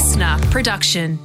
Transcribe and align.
listener 0.00 0.38
production. 0.50 1.18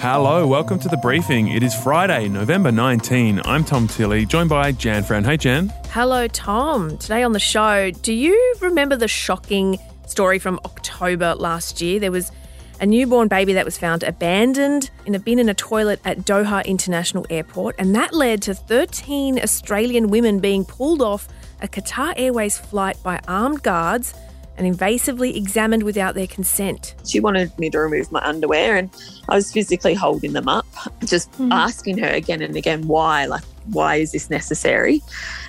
Hello, 0.00 0.46
welcome 0.46 0.78
to 0.78 0.88
the 0.88 0.96
briefing. 0.96 1.48
It 1.48 1.62
is 1.62 1.74
Friday, 1.74 2.28
November 2.28 2.72
19. 2.72 3.42
I'm 3.44 3.62
Tom 3.62 3.86
Tilley, 3.86 4.24
joined 4.24 4.48
by 4.48 4.72
Jan 4.72 5.02
Fran. 5.02 5.22
Hey, 5.24 5.36
Jan. 5.36 5.70
Hello, 5.90 6.26
Tom. 6.26 6.96
Today 6.96 7.22
on 7.22 7.32
the 7.32 7.38
show, 7.38 7.90
do 7.90 8.14
you 8.14 8.56
remember 8.62 8.96
the 8.96 9.06
shocking 9.06 9.78
story 10.06 10.38
from 10.38 10.58
October 10.64 11.34
last 11.34 11.82
year? 11.82 12.00
There 12.00 12.10
was 12.10 12.32
a 12.80 12.86
newborn 12.86 13.28
baby 13.28 13.52
that 13.52 13.66
was 13.66 13.76
found 13.76 14.02
abandoned 14.02 14.90
in 15.04 15.14
a 15.14 15.18
bin 15.18 15.38
in 15.38 15.50
a 15.50 15.54
toilet 15.54 16.00
at 16.06 16.20
Doha 16.20 16.64
International 16.64 17.26
Airport, 17.28 17.74
and 17.78 17.94
that 17.96 18.14
led 18.14 18.40
to 18.42 18.54
13 18.54 19.38
Australian 19.40 20.08
women 20.08 20.40
being 20.40 20.64
pulled 20.64 21.02
off 21.02 21.28
a 21.60 21.68
Qatar 21.68 22.14
Airways 22.16 22.56
flight 22.56 22.96
by 23.02 23.20
armed 23.28 23.62
guards 23.62 24.14
and 24.56 24.66
invasively 24.72 25.34
examined 25.36 25.82
without 25.82 26.14
their 26.14 26.26
consent. 26.26 26.94
She 27.04 27.20
wanted 27.20 27.56
me 27.58 27.70
to 27.70 27.78
remove 27.78 28.12
my 28.12 28.24
underwear, 28.24 28.76
and 28.76 28.90
I 29.28 29.34
was 29.34 29.52
physically 29.52 29.94
holding 29.94 30.32
them 30.32 30.48
up, 30.48 30.66
just 31.04 31.30
Mm-hmm. 31.32 31.52
asking 31.52 31.98
her 31.98 32.08
again 32.08 32.40
and 32.42 32.56
again 32.56 32.86
why, 32.86 33.26
like, 33.26 33.42
why 33.72 33.96
is 33.96 34.12
this 34.12 34.30
necessary? 34.30 35.02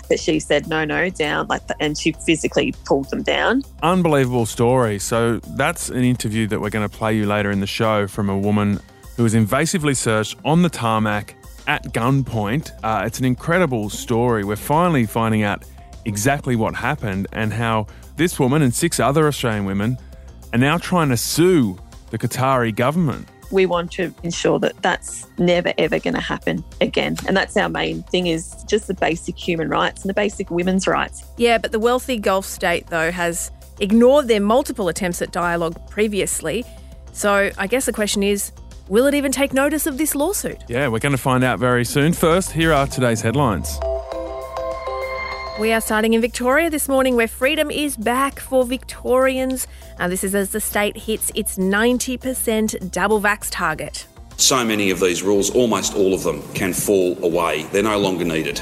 But 0.09 0.19
she 0.19 0.39
said, 0.39 0.67
no, 0.67 0.85
no, 0.85 1.09
down, 1.09 1.47
like, 1.47 1.61
and 1.79 1.97
she 1.97 2.13
physically 2.25 2.73
pulled 2.85 3.09
them 3.09 3.21
down. 3.23 3.63
Unbelievable 3.83 4.45
story. 4.45 4.99
So, 4.99 5.39
that's 5.55 5.89
an 5.89 6.03
interview 6.03 6.47
that 6.47 6.59
we're 6.61 6.69
going 6.69 6.87
to 6.87 6.97
play 6.97 7.15
you 7.15 7.25
later 7.27 7.51
in 7.51 7.59
the 7.59 7.67
show 7.67 8.07
from 8.07 8.29
a 8.29 8.37
woman 8.37 8.79
who 9.17 9.23
was 9.23 9.33
invasively 9.35 9.95
searched 9.95 10.37
on 10.43 10.61
the 10.61 10.69
tarmac 10.69 11.35
at 11.67 11.83
gunpoint. 11.93 12.71
Uh, 12.83 13.03
it's 13.05 13.19
an 13.19 13.25
incredible 13.25 13.89
story. 13.89 14.43
We're 14.43 14.55
finally 14.55 15.05
finding 15.05 15.43
out 15.43 15.63
exactly 16.05 16.55
what 16.55 16.75
happened 16.75 17.27
and 17.31 17.51
how 17.51 17.87
this 18.15 18.39
woman 18.39 18.61
and 18.61 18.73
six 18.73 18.99
other 18.99 19.27
Australian 19.27 19.65
women 19.65 19.97
are 20.53 20.59
now 20.59 20.77
trying 20.77 21.09
to 21.09 21.17
sue 21.17 21.77
the 22.11 22.17
Qatari 22.17 22.75
government. 22.75 23.27
We 23.51 23.65
want 23.65 23.91
to 23.93 24.13
ensure 24.23 24.59
that 24.59 24.81
that's 24.81 25.27
never 25.37 25.73
ever 25.77 25.99
going 25.99 26.15
to 26.15 26.21
happen 26.21 26.63
again, 26.81 27.17
and 27.27 27.37
that's 27.37 27.55
our 27.57 27.69
main 27.69 28.03
thing 28.03 28.27
is 28.27 28.63
just 28.67 28.87
the 28.87 28.93
basic 28.93 29.37
human 29.37 29.69
rights 29.69 30.01
and 30.01 30.09
the 30.09 30.13
basic 30.13 30.49
women's 30.49 30.87
rights. 30.87 31.23
Yeah, 31.37 31.57
but 31.57 31.71
the 31.71 31.79
wealthy 31.79 32.17
Gulf 32.17 32.45
state, 32.45 32.87
though, 32.87 33.11
has 33.11 33.51
ignored 33.79 34.27
their 34.27 34.39
multiple 34.39 34.87
attempts 34.87 35.21
at 35.21 35.31
dialogue 35.31 35.79
previously. 35.89 36.65
So 37.13 37.51
I 37.57 37.67
guess 37.67 37.85
the 37.85 37.93
question 37.93 38.23
is 38.23 38.51
will 38.87 39.07
it 39.07 39.13
even 39.13 39.31
take 39.31 39.53
notice 39.53 39.87
of 39.87 39.97
this 39.97 40.15
lawsuit? 40.15 40.63
Yeah, 40.67 40.87
we're 40.87 40.99
going 40.99 41.11
to 41.11 41.17
find 41.17 41.43
out 41.43 41.59
very 41.59 41.85
soon. 41.85 42.13
First, 42.13 42.51
here 42.51 42.71
are 42.73 42.87
today's 42.87 43.21
headlines. 43.21 43.79
We 45.57 45.71
are 45.71 45.79
starting 45.79 46.11
in 46.11 46.19
Victoria 46.19 46.69
this 46.69 46.89
morning 46.89 47.15
where 47.15 47.29
freedom 47.29 47.71
is 47.71 47.95
back 47.95 48.41
for 48.41 48.65
Victorians. 48.65 49.67
And 49.99 50.11
this 50.11 50.21
is 50.21 50.35
as 50.35 50.49
the 50.51 50.59
state 50.59 50.97
hits 50.97 51.31
its 51.33 51.57
90% 51.57 52.91
double 52.91 53.21
vax 53.21 53.47
target. 53.49 54.05
So 54.35 54.65
many 54.65 54.89
of 54.89 54.99
these 54.99 55.23
rules, 55.23 55.49
almost 55.49 55.95
all 55.95 56.13
of 56.13 56.23
them, 56.23 56.43
can 56.53 56.73
fall 56.73 57.17
away. 57.23 57.63
They're 57.71 57.83
no 57.83 57.97
longer 57.97 58.25
needed 58.25 58.61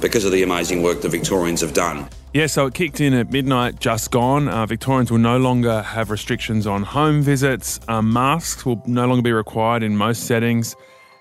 because 0.00 0.24
of 0.24 0.32
the 0.32 0.42
amazing 0.42 0.82
work 0.82 1.02
the 1.02 1.10
Victorians 1.10 1.60
have 1.60 1.74
done. 1.74 2.08
Yeah, 2.32 2.46
so 2.46 2.64
it 2.64 2.72
kicked 2.72 3.02
in 3.02 3.12
at 3.12 3.30
midnight, 3.30 3.78
just 3.78 4.10
gone. 4.10 4.48
Uh, 4.48 4.64
Victorians 4.64 5.10
will 5.10 5.18
no 5.18 5.36
longer 5.36 5.82
have 5.82 6.10
restrictions 6.10 6.66
on 6.66 6.82
home 6.82 7.20
visits. 7.20 7.78
Um, 7.88 8.10
masks 8.10 8.64
will 8.64 8.82
no 8.86 9.06
longer 9.06 9.22
be 9.22 9.32
required 9.32 9.82
in 9.82 9.94
most 9.98 10.22
settings. 10.22 10.76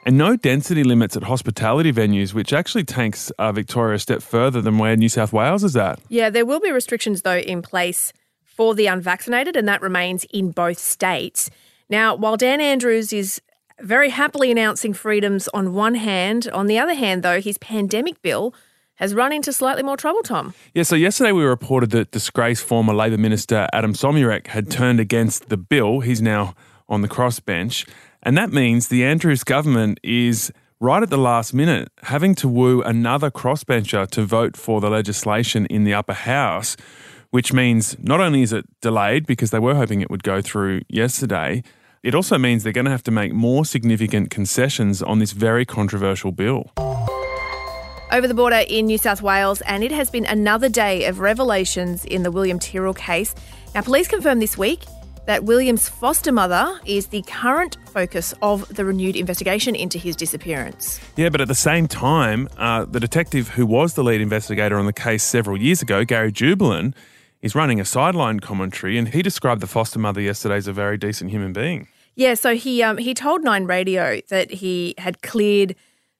And 0.05 0.19
no 0.19 0.35
density 0.35 0.83
limits 0.83 1.17
at 1.17 1.23
hospitality 1.23 1.91
venues, 1.91 2.31
which 2.31 2.53
actually 2.53 2.83
takes 2.83 3.31
uh, 3.31 3.51
Victoria 3.51 3.95
a 3.95 3.99
step 3.99 4.21
further 4.21 4.61
than 4.61 4.77
where 4.77 4.95
New 4.95 5.09
South 5.09 5.33
Wales 5.33 5.63
is 5.63 5.75
at. 5.75 5.99
Yeah, 6.09 6.29
there 6.29 6.45
will 6.45 6.59
be 6.59 6.71
restrictions, 6.71 7.23
though, 7.23 7.37
in 7.37 7.63
place 7.63 8.13
for 8.43 8.75
the 8.75 8.85
unvaccinated, 8.85 9.55
and 9.55 9.67
that 9.67 9.81
remains 9.81 10.23
in 10.25 10.51
both 10.51 10.77
states. 10.77 11.49
Now, 11.89 12.15
while 12.15 12.37
Dan 12.37 12.61
Andrews 12.61 13.11
is 13.11 13.41
very 13.81 14.09
happily 14.09 14.51
announcing 14.51 14.93
freedoms 14.93 15.47
on 15.55 15.73
one 15.73 15.95
hand, 15.95 16.47
on 16.53 16.67
the 16.67 16.77
other 16.77 16.93
hand, 16.93 17.23
though, 17.23 17.41
his 17.41 17.57
pandemic 17.57 18.21
bill 18.21 18.53
has 18.95 19.13
run 19.13 19.33
into 19.33 19.51
slightly 19.51 19.83
more 19.83 19.97
trouble, 19.97 20.21
Tom. 20.21 20.53
Yeah, 20.73 20.83
so 20.83 20.95
yesterday 20.95 21.31
we 21.31 21.43
reported 21.43 21.89
that 21.91 22.11
disgraced 22.11 22.63
former 22.63 22.93
Labor 22.93 23.17
Minister 23.17 23.67
Adam 23.73 23.93
Somyurek 23.93 24.47
had 24.47 24.71
turned 24.71 24.99
against 24.99 25.49
the 25.49 25.57
bill. 25.57 25.99
He's 25.99 26.21
now 26.21 26.55
on 26.87 27.01
the 27.01 27.09
crossbench. 27.09 27.87
And 28.25 28.35
that 28.39 28.51
means 28.51 28.87
the 28.87 29.05
Andrews 29.05 29.43
government 29.43 29.99
is 30.01 30.51
right 30.79 31.03
at 31.03 31.11
the 31.11 31.17
last 31.17 31.53
minute 31.53 31.89
having 32.01 32.33
to 32.35 32.47
woo 32.47 32.81
another 32.81 33.29
crossbencher 33.29 34.09
to 34.09 34.23
vote 34.23 34.57
for 34.57 34.81
the 34.81 34.89
legislation 34.89 35.67
in 35.67 35.83
the 35.83 35.93
upper 35.93 36.13
house, 36.13 36.75
which 37.29 37.53
means 37.53 37.95
not 37.99 38.19
only 38.19 38.41
is 38.41 38.51
it 38.51 38.65
delayed 38.81 39.27
because 39.27 39.51
they 39.51 39.59
were 39.59 39.75
hoping 39.75 40.01
it 40.01 40.09
would 40.09 40.23
go 40.23 40.41
through 40.41 40.81
yesterday, 40.89 41.61
it 42.01 42.15
also 42.15 42.39
means 42.39 42.63
they're 42.63 42.73
going 42.73 42.85
to 42.85 42.91
have 42.91 43.03
to 43.03 43.11
make 43.11 43.31
more 43.31 43.63
significant 43.63 44.31
concessions 44.31 45.03
on 45.03 45.19
this 45.19 45.31
very 45.31 45.63
controversial 45.63 46.31
bill. 46.31 46.71
over 48.11 48.27
the 48.27 48.33
border 48.33 48.63
in 48.67 48.85
New 48.85 48.97
South 48.97 49.21
Wales, 49.21 49.61
and 49.61 49.83
it 49.83 49.91
has 49.91 50.09
been 50.09 50.25
another 50.25 50.69
day 50.69 51.05
of 51.05 51.19
revelations 51.19 52.05
in 52.05 52.23
the 52.23 52.31
William 52.31 52.59
Tyrrell 52.59 52.93
case. 52.93 53.35
Now, 53.73 53.81
police 53.81 54.07
confirmed 54.07 54.41
this 54.41 54.57
week 54.57 54.83
that 55.25 55.43
William's 55.43 55.89
foster 55.89 56.31
mother 56.31 56.79
is 56.85 57.07
the 57.07 57.21
current 57.23 57.77
focus 57.87 58.33
of 58.41 58.67
the 58.69 58.85
renewed 58.85 59.15
investigation 59.15 59.75
into 59.75 59.97
his 59.97 60.15
disappearance. 60.15 60.99
Yeah, 61.15 61.29
but 61.29 61.41
at 61.41 61.47
the 61.47 61.55
same 61.55 61.87
time, 61.87 62.47
uh, 62.57 62.85
the 62.85 62.99
detective 62.99 63.49
who 63.49 63.65
was 63.65 63.95
the 63.95 64.03
lead 64.03 64.21
investigator 64.21 64.77
on 64.77 64.85
the 64.85 64.93
case 64.93 65.23
several 65.23 65.57
years 65.57 65.81
ago, 65.81 66.05
Gary 66.05 66.31
Jubelin, 66.31 66.93
is 67.41 67.55
running 67.55 67.79
a 67.79 67.85
sideline 67.85 68.39
commentary, 68.39 68.97
and 68.97 69.09
he 69.09 69.21
described 69.21 69.61
the 69.61 69.67
foster 69.67 69.99
mother 69.99 70.21
yesterday 70.21 70.55
as 70.55 70.67
a 70.67 70.73
very 70.73 70.97
decent 70.97 71.31
human 71.31 71.53
being. 71.53 71.87
Yeah, 72.15 72.33
so 72.33 72.55
he 72.55 72.81
um, 72.81 72.97
he 72.97 73.13
told 73.13 73.43
Nine 73.43 73.65
Radio 73.65 74.21
that 74.29 74.49
he 74.49 74.95
had 74.97 75.21
cleared 75.21 75.75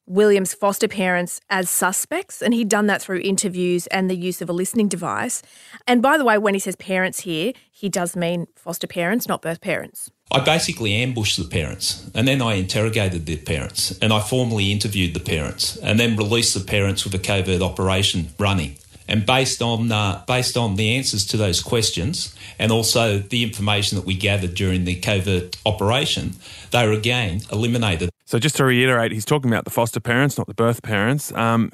William's 0.08 0.54
foster 0.54 0.88
parents 0.88 1.42
as 1.50 1.70
suspects, 1.70 2.42
and 2.42 2.54
he'd 2.54 2.70
done 2.70 2.88
that 2.88 3.02
through 3.02 3.20
interviews 3.20 3.88
and 3.88 4.10
the 4.10 4.16
use 4.16 4.42
of 4.42 4.50
a 4.50 4.54
listening 4.54 4.88
device. 4.88 5.42
And 5.88 6.02
by 6.02 6.18
the 6.18 6.26
way, 6.26 6.38
when 6.38 6.54
he 6.54 6.60
says 6.60 6.76
parents 6.76 7.22
here, 7.22 7.54
he 7.72 7.90
does 7.90 8.16
mean 8.16 8.48
foster 8.56 8.88
parents, 8.88 9.28
not 9.28 9.42
birth 9.42 9.62
parents. 9.62 10.12
I 10.32 10.40
basically 10.40 10.94
ambushed 10.94 11.38
the 11.38 11.48
parents 11.48 12.10
and 12.16 12.28
then 12.28 12.42
I 12.42 12.56
interrogated 12.56 13.28
the 13.28 13.38
parents 13.38 13.98
and 14.00 14.12
I 14.12 14.20
formally 14.20 14.72
interviewed 14.72 15.14
the 15.14 15.20
parents 15.20 15.78
and 15.78 16.00
then 16.00 16.18
released 16.18 16.56
the 16.56 16.66
parents 16.66 17.04
with 17.04 17.14
a 17.14 17.20
covert 17.20 17.62
operation 17.62 18.30
running. 18.40 18.78
And 19.08 19.24
based 19.24 19.62
on 19.62 19.92
uh, 19.92 20.24
based 20.28 20.58
on 20.58 20.78
the 20.78 20.96
answers 20.96 21.28
to 21.28 21.38
those 21.38 21.62
questions 21.62 22.36
and 22.58 22.72
also 22.72 23.20
the 23.20 23.44
information 23.44 23.98
that 23.98 24.06
we 24.06 24.16
gathered 24.16 24.56
during 24.56 24.86
the 24.86 24.96
covert 24.96 25.58
operation, 25.64 26.34
they 26.72 26.88
were 26.88 26.94
again 26.94 27.42
eliminated. 27.52 28.10
So 28.26 28.40
just 28.40 28.56
to 28.58 28.66
reiterate, 28.66 29.12
he's 29.12 29.26
talking 29.26 29.52
about 29.52 29.66
the 29.66 29.72
foster 29.72 30.00
parents, 30.00 30.38
not 30.38 30.48
the 30.48 30.54
birth 30.54 30.82
parents. 30.82 31.32
Um, 31.34 31.72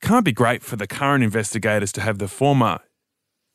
can't 0.00 0.24
be 0.24 0.32
great 0.32 0.62
for 0.62 0.76
the 0.76 0.86
current 0.86 1.24
investigators 1.24 1.90
to 1.92 2.02
have 2.02 2.18
the 2.18 2.28
former 2.28 2.80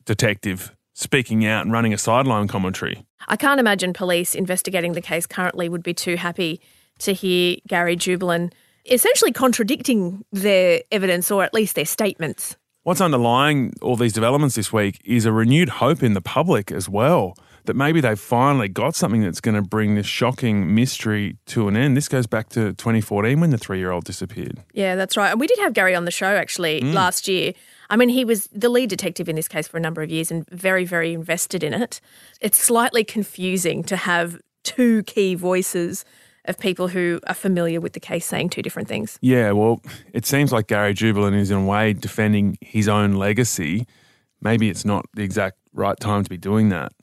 detective 0.06 0.76
speaking 0.94 1.46
out 1.46 1.62
and 1.62 1.72
running 1.72 1.94
a 1.94 1.98
sideline 1.98 2.48
commentary. 2.48 3.06
I 3.28 3.36
can't 3.36 3.60
imagine 3.60 3.94
police 3.94 4.34
investigating 4.34 4.94
the 4.94 5.02
case 5.02 5.28
currently 5.28 5.70
would 5.70 5.84
be 5.84 5.94
too 5.94 6.16
happy 6.16 6.60
to 7.00 7.14
hear 7.14 7.58
Gary 7.68 7.96
Jubelin 7.96 8.52
essentially 8.90 9.32
contradicting 9.32 10.26
their 10.32 10.82
evidence 10.92 11.30
or 11.30 11.44
at 11.44 11.54
least 11.54 11.76
their 11.76 11.86
statements. 11.86 12.58
What's 12.84 13.02
underlying 13.02 13.74
all 13.82 13.96
these 13.96 14.14
developments 14.14 14.56
this 14.56 14.74
week 14.74 15.00
is 15.06 15.26
a 15.26 15.32
renewed 15.32 15.70
hope 15.70 16.02
in 16.02 16.16
the 16.16 16.22
public 16.22 16.72
as 16.72 16.90
well 16.90 17.36
that 17.70 17.76
maybe 17.76 18.02
they've 18.02 18.20
finally 18.20 18.68
got 18.68 18.96
something 18.96 19.22
that's 19.22 19.40
going 19.40 19.54
to 19.54 19.62
bring 19.62 19.94
this 19.94 20.08
shocking 20.08 20.74
mystery 20.74 21.38
to 21.46 21.68
an 21.68 21.78
end. 21.78 21.96
This 21.96 22.08
goes 22.08 22.26
back 22.26 22.50
to 22.50 22.74
2014 22.74 23.40
when 23.40 23.52
the 23.52 23.60
three 23.60 23.78
year 23.78 23.92
old 23.92 24.06
disappeared. 24.06 24.64
Yeah, 24.74 24.96
that's 24.96 25.16
right. 25.16 25.30
And 25.30 25.40
we 25.40 25.46
did 25.46 25.60
have 25.60 25.74
Gary 25.74 25.94
on 25.94 26.06
the 26.06 26.12
show 26.12 26.36
actually 26.36 26.82
mm. 26.82 26.96
last 26.96 27.28
year. 27.28 27.54
I 27.92 27.96
mean, 27.96 28.10
he 28.10 28.26
was 28.26 28.48
the 28.48 28.70
lead 28.70 28.90
detective 28.90 29.30
in 29.30 29.36
this 29.36 29.48
case 29.48 29.68
for 29.68 29.78
a 29.78 29.80
number 29.80 30.02
of 30.02 30.10
years 30.10 30.32
and 30.32 30.50
very, 30.50 30.84
very 30.84 31.14
invested 31.14 31.64
in 31.64 31.76
it. 31.76 32.02
It's 32.42 32.58
slightly 32.58 33.04
confusing 33.04 33.84
to 33.84 33.96
have 33.96 34.42
two 34.64 35.04
key 35.04 35.36
voices 35.36 36.06
of 36.46 36.58
people 36.58 36.88
who 36.88 37.20
are 37.28 37.36
familiar 37.36 37.80
with 37.80 37.94
the 37.94 38.00
case 38.00 38.26
saying 38.26 38.50
two 38.50 38.64
different 38.64 38.88
things. 38.88 39.20
Yeah, 39.22 39.52
well, 39.52 39.80
it 40.12 40.26
seems 40.26 40.52
like 40.52 40.66
Gary 40.66 40.96
Jubelin 40.96 41.38
is 41.38 41.52
in 41.52 41.60
a 41.60 41.66
way 41.66 41.94
defending 41.94 42.58
his 42.62 42.88
own 42.88 43.14
legacy. 43.14 43.86
Maybe 44.42 44.72
it's 44.72 44.86
not 44.86 45.06
the 45.14 45.22
exact 45.22 45.60
right 45.72 46.00
time 46.00 46.24
to 46.24 46.30
be 46.32 46.38
doing 46.38 46.70
that. 46.70 46.94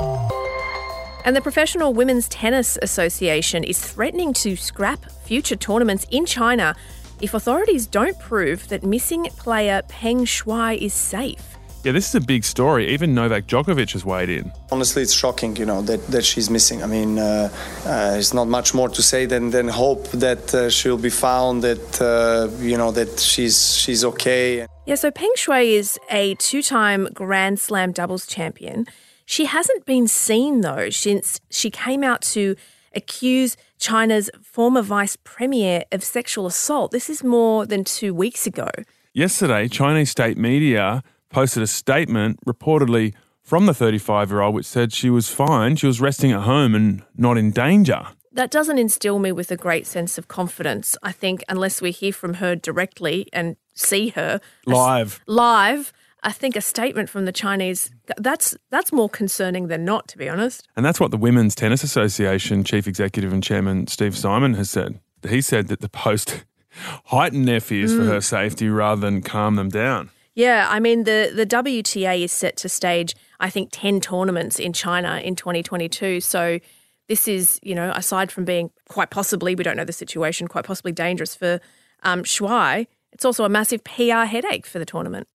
And 1.26 1.34
the 1.34 1.40
Professional 1.40 1.93
Women's 1.93 2.28
Tennis 2.28 2.78
Association 2.82 3.64
is 3.64 3.84
threatening 3.84 4.32
to 4.34 4.55
scrap 4.55 5.11
future 5.25 5.56
tournaments 5.56 6.06
in 6.12 6.25
China 6.25 6.76
if 7.20 7.34
authorities 7.34 7.88
don't 7.88 8.17
prove 8.20 8.69
that 8.69 8.84
missing 8.84 9.25
player 9.37 9.82
Peng 9.88 10.25
Shuai 10.25 10.78
is 10.78 10.94
safe. 10.94 11.56
Yeah, 11.82 11.90
this 11.90 12.08
is 12.08 12.14
a 12.14 12.20
big 12.20 12.44
story. 12.44 12.87
Even 12.90 13.12
Novak 13.12 13.49
Djokovic 13.49 13.93
has 13.94 14.05
weighed 14.05 14.28
in. 14.28 14.52
Honestly, 14.70 15.02
it's 15.02 15.12
shocking, 15.12 15.56
you 15.56 15.67
know, 15.67 15.82
that, 15.82 16.06
that 16.06 16.25
she's 16.25 16.49
missing. 16.49 16.84
I 16.84 16.87
mean, 16.87 17.19
uh, 17.19 17.49
uh, 17.84 18.12
there's 18.12 18.32
not 18.32 18.46
much 18.46 18.73
more 18.73 18.88
to 18.88 19.02
say 19.02 19.26
than, 19.26 19.50
than 19.50 19.67
hope 19.67 20.06
that 20.12 20.55
uh, 20.55 20.70
she'll 20.70 20.96
be 20.96 21.11
found, 21.11 21.64
that, 21.64 22.00
uh, 22.00 22.56
you 22.62 22.76
know, 22.76 22.93
that 22.93 23.19
she's, 23.19 23.75
she's 23.75 24.05
okay. 24.05 24.64
Yeah, 24.84 24.94
so 24.94 25.11
Peng 25.11 25.32
Shuai 25.37 25.73
is 25.73 25.99
a 26.08 26.37
two 26.37 26.62
time 26.62 27.08
Grand 27.12 27.58
Slam 27.58 27.90
doubles 27.90 28.28
champion. 28.28 28.87
She 29.26 29.44
hasn't 29.46 29.84
been 29.84 30.08
seen, 30.08 30.61
though, 30.61 30.88
since 30.88 31.40
she 31.50 31.70
came 31.70 32.02
out 32.02 32.23
to 32.23 32.55
accuse 32.94 33.56
China's 33.78 34.31
former 34.43 34.82
vice 34.82 35.17
premier 35.17 35.84
of 35.93 36.02
sexual 36.02 36.46
assault. 36.46 36.93
This 36.93 37.11
is 37.11 37.23
more 37.23 37.67
than 37.67 37.84
two 37.84 38.14
weeks 38.14 38.46
ago. 38.46 38.70
Yesterday, 39.12 39.69
Chinese 39.69 40.11
state 40.11 40.38
media 40.38 41.02
posted 41.28 41.62
a 41.62 41.67
statement 41.67 42.38
reportedly 42.46 43.14
from 43.43 43.67
the 43.67 43.75
35 43.75 44.31
year 44.31 44.40
old 44.40 44.55
which 44.55 44.67
said 44.67 44.93
she 44.93 45.11
was 45.11 45.28
fine, 45.28 45.76
she 45.76 45.87
was 45.87 46.00
resting 46.00 46.32
at 46.32 46.43
home 46.43 46.75
and 46.75 47.02
not 47.17 47.37
in 47.37 47.50
danger. 47.50 48.06
That 48.32 48.50
doesn't 48.50 48.78
instill 48.78 49.19
me 49.19 49.32
with 49.32 49.50
a 49.50 49.56
great 49.56 49.87
sense 49.87 50.19
of 50.19 50.28
confidence. 50.28 50.96
I 51.02 51.12
think 51.12 51.43
unless 51.49 51.81
we 51.81 51.90
hear 51.90 52.12
from 52.12 52.34
her 52.34 52.55
directly 52.55 53.28
and 53.32 53.56
see 53.75 54.08
her 54.11 54.40
Live. 54.67 55.20
live, 55.26 55.93
I 56.26 56.32
think 56.32 56.56
a 56.56 56.61
statement 56.61 57.08
from 57.08 57.25
the 57.25 57.31
Chinese 57.31 57.88
that's 58.17 58.56
that's 58.70 58.93
more 58.93 59.08
concerning 59.08 59.69
than 59.69 59.84
not, 59.84 60.08
to 60.08 60.19
be 60.19 60.28
honest. 60.28 60.67
And 60.75 60.84
that's 60.84 60.99
what 60.99 61.12
the 61.12 61.17
Women's 61.17 61.55
Tennis 61.55 61.84
Association 61.84 62.64
chief 62.64 62.88
executive 62.88 63.32
and 63.32 63.40
chairman 63.40 63.87
Steve 63.87 64.17
Simon 64.17 64.55
has 64.55 64.69
said. 64.69 64.99
He 65.26 65.40
said 65.40 65.69
that 65.69 65.81
the 65.81 65.88
post 65.88 66.44
heightened 67.06 67.46
their 67.46 67.61
fears 67.61 67.94
for 67.94 68.02
her 68.05 68.20
safety 68.20 68.69
rather 68.69 69.00
than 69.00 69.23
calm 69.23 69.55
them 69.55 69.69
down. 69.69 70.11
Yeah, 70.34 70.67
I 70.69 70.81
mean 70.81 71.05
the 71.05 71.31
the 71.32 71.46
WTA 71.46 72.25
is 72.25 72.32
set 72.32 72.56
to 72.56 72.69
stage 72.69 73.14
I 73.38 73.49
think 73.49 73.69
10 73.70 74.00
tournaments 74.00 74.58
in 74.58 74.73
China 74.73 75.20
in 75.23 75.37
2022. 75.37 76.20
So 76.20 76.58
this 77.06 77.28
is, 77.28 77.61
you 77.62 77.75
know, 77.76 77.93
aside 77.94 78.32
from 78.32 78.44
being 78.44 78.70
quite 78.88 79.11
possibly, 79.11 79.55
we 79.55 79.62
don't 79.62 79.76
know 79.76 79.84
the 79.84 79.93
situation, 79.93 80.49
quite 80.49 80.64
possibly 80.64 80.90
dangerous 80.90 81.37
for 81.37 81.61
um, 82.02 82.25
Shuai, 82.25 82.88
it's 83.12 83.25
also 83.25 83.44
a 83.44 83.49
massive 83.49 83.82
PR 83.82 84.25
headache 84.25 84.67
for 84.67 84.78
the 84.78 84.84
tournament. 84.84 85.26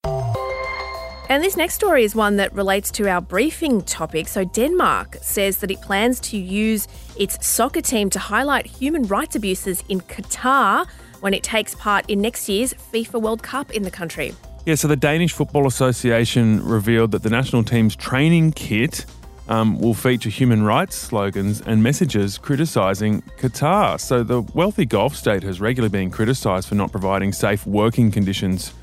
And 1.32 1.42
this 1.42 1.56
next 1.56 1.76
story 1.76 2.04
is 2.04 2.14
one 2.14 2.36
that 2.36 2.52
relates 2.52 2.90
to 2.90 3.08
our 3.08 3.22
briefing 3.22 3.80
topic. 3.80 4.28
So, 4.28 4.44
Denmark 4.44 5.16
says 5.22 5.56
that 5.60 5.70
it 5.70 5.80
plans 5.80 6.20
to 6.28 6.36
use 6.36 6.86
its 7.18 7.46
soccer 7.46 7.80
team 7.80 8.10
to 8.10 8.18
highlight 8.18 8.66
human 8.66 9.04
rights 9.04 9.34
abuses 9.34 9.82
in 9.88 10.02
Qatar 10.02 10.86
when 11.20 11.32
it 11.32 11.42
takes 11.42 11.74
part 11.74 12.04
in 12.10 12.20
next 12.20 12.50
year's 12.50 12.74
FIFA 12.74 13.22
World 13.22 13.42
Cup 13.42 13.70
in 13.70 13.82
the 13.82 13.90
country. 13.90 14.34
Yeah, 14.66 14.74
so 14.74 14.88
the 14.88 14.94
Danish 14.94 15.32
Football 15.32 15.66
Association 15.66 16.62
revealed 16.62 17.12
that 17.12 17.22
the 17.22 17.30
national 17.30 17.64
team's 17.64 17.96
training 17.96 18.52
kit 18.52 19.06
um, 19.48 19.80
will 19.80 19.94
feature 19.94 20.28
human 20.28 20.62
rights 20.62 20.96
slogans 20.96 21.62
and 21.62 21.82
messages 21.82 22.36
criticising 22.36 23.22
Qatar. 23.38 23.98
So 23.98 24.22
the 24.22 24.42
wealthy 24.52 24.84
Gulf 24.84 25.16
state 25.16 25.44
has 25.44 25.62
regularly 25.62 25.88
been 25.88 26.10
criticised 26.10 26.68
for 26.68 26.74
not 26.74 26.90
providing 26.90 27.32
safe 27.32 27.66
working 27.66 28.10
conditions 28.10 28.74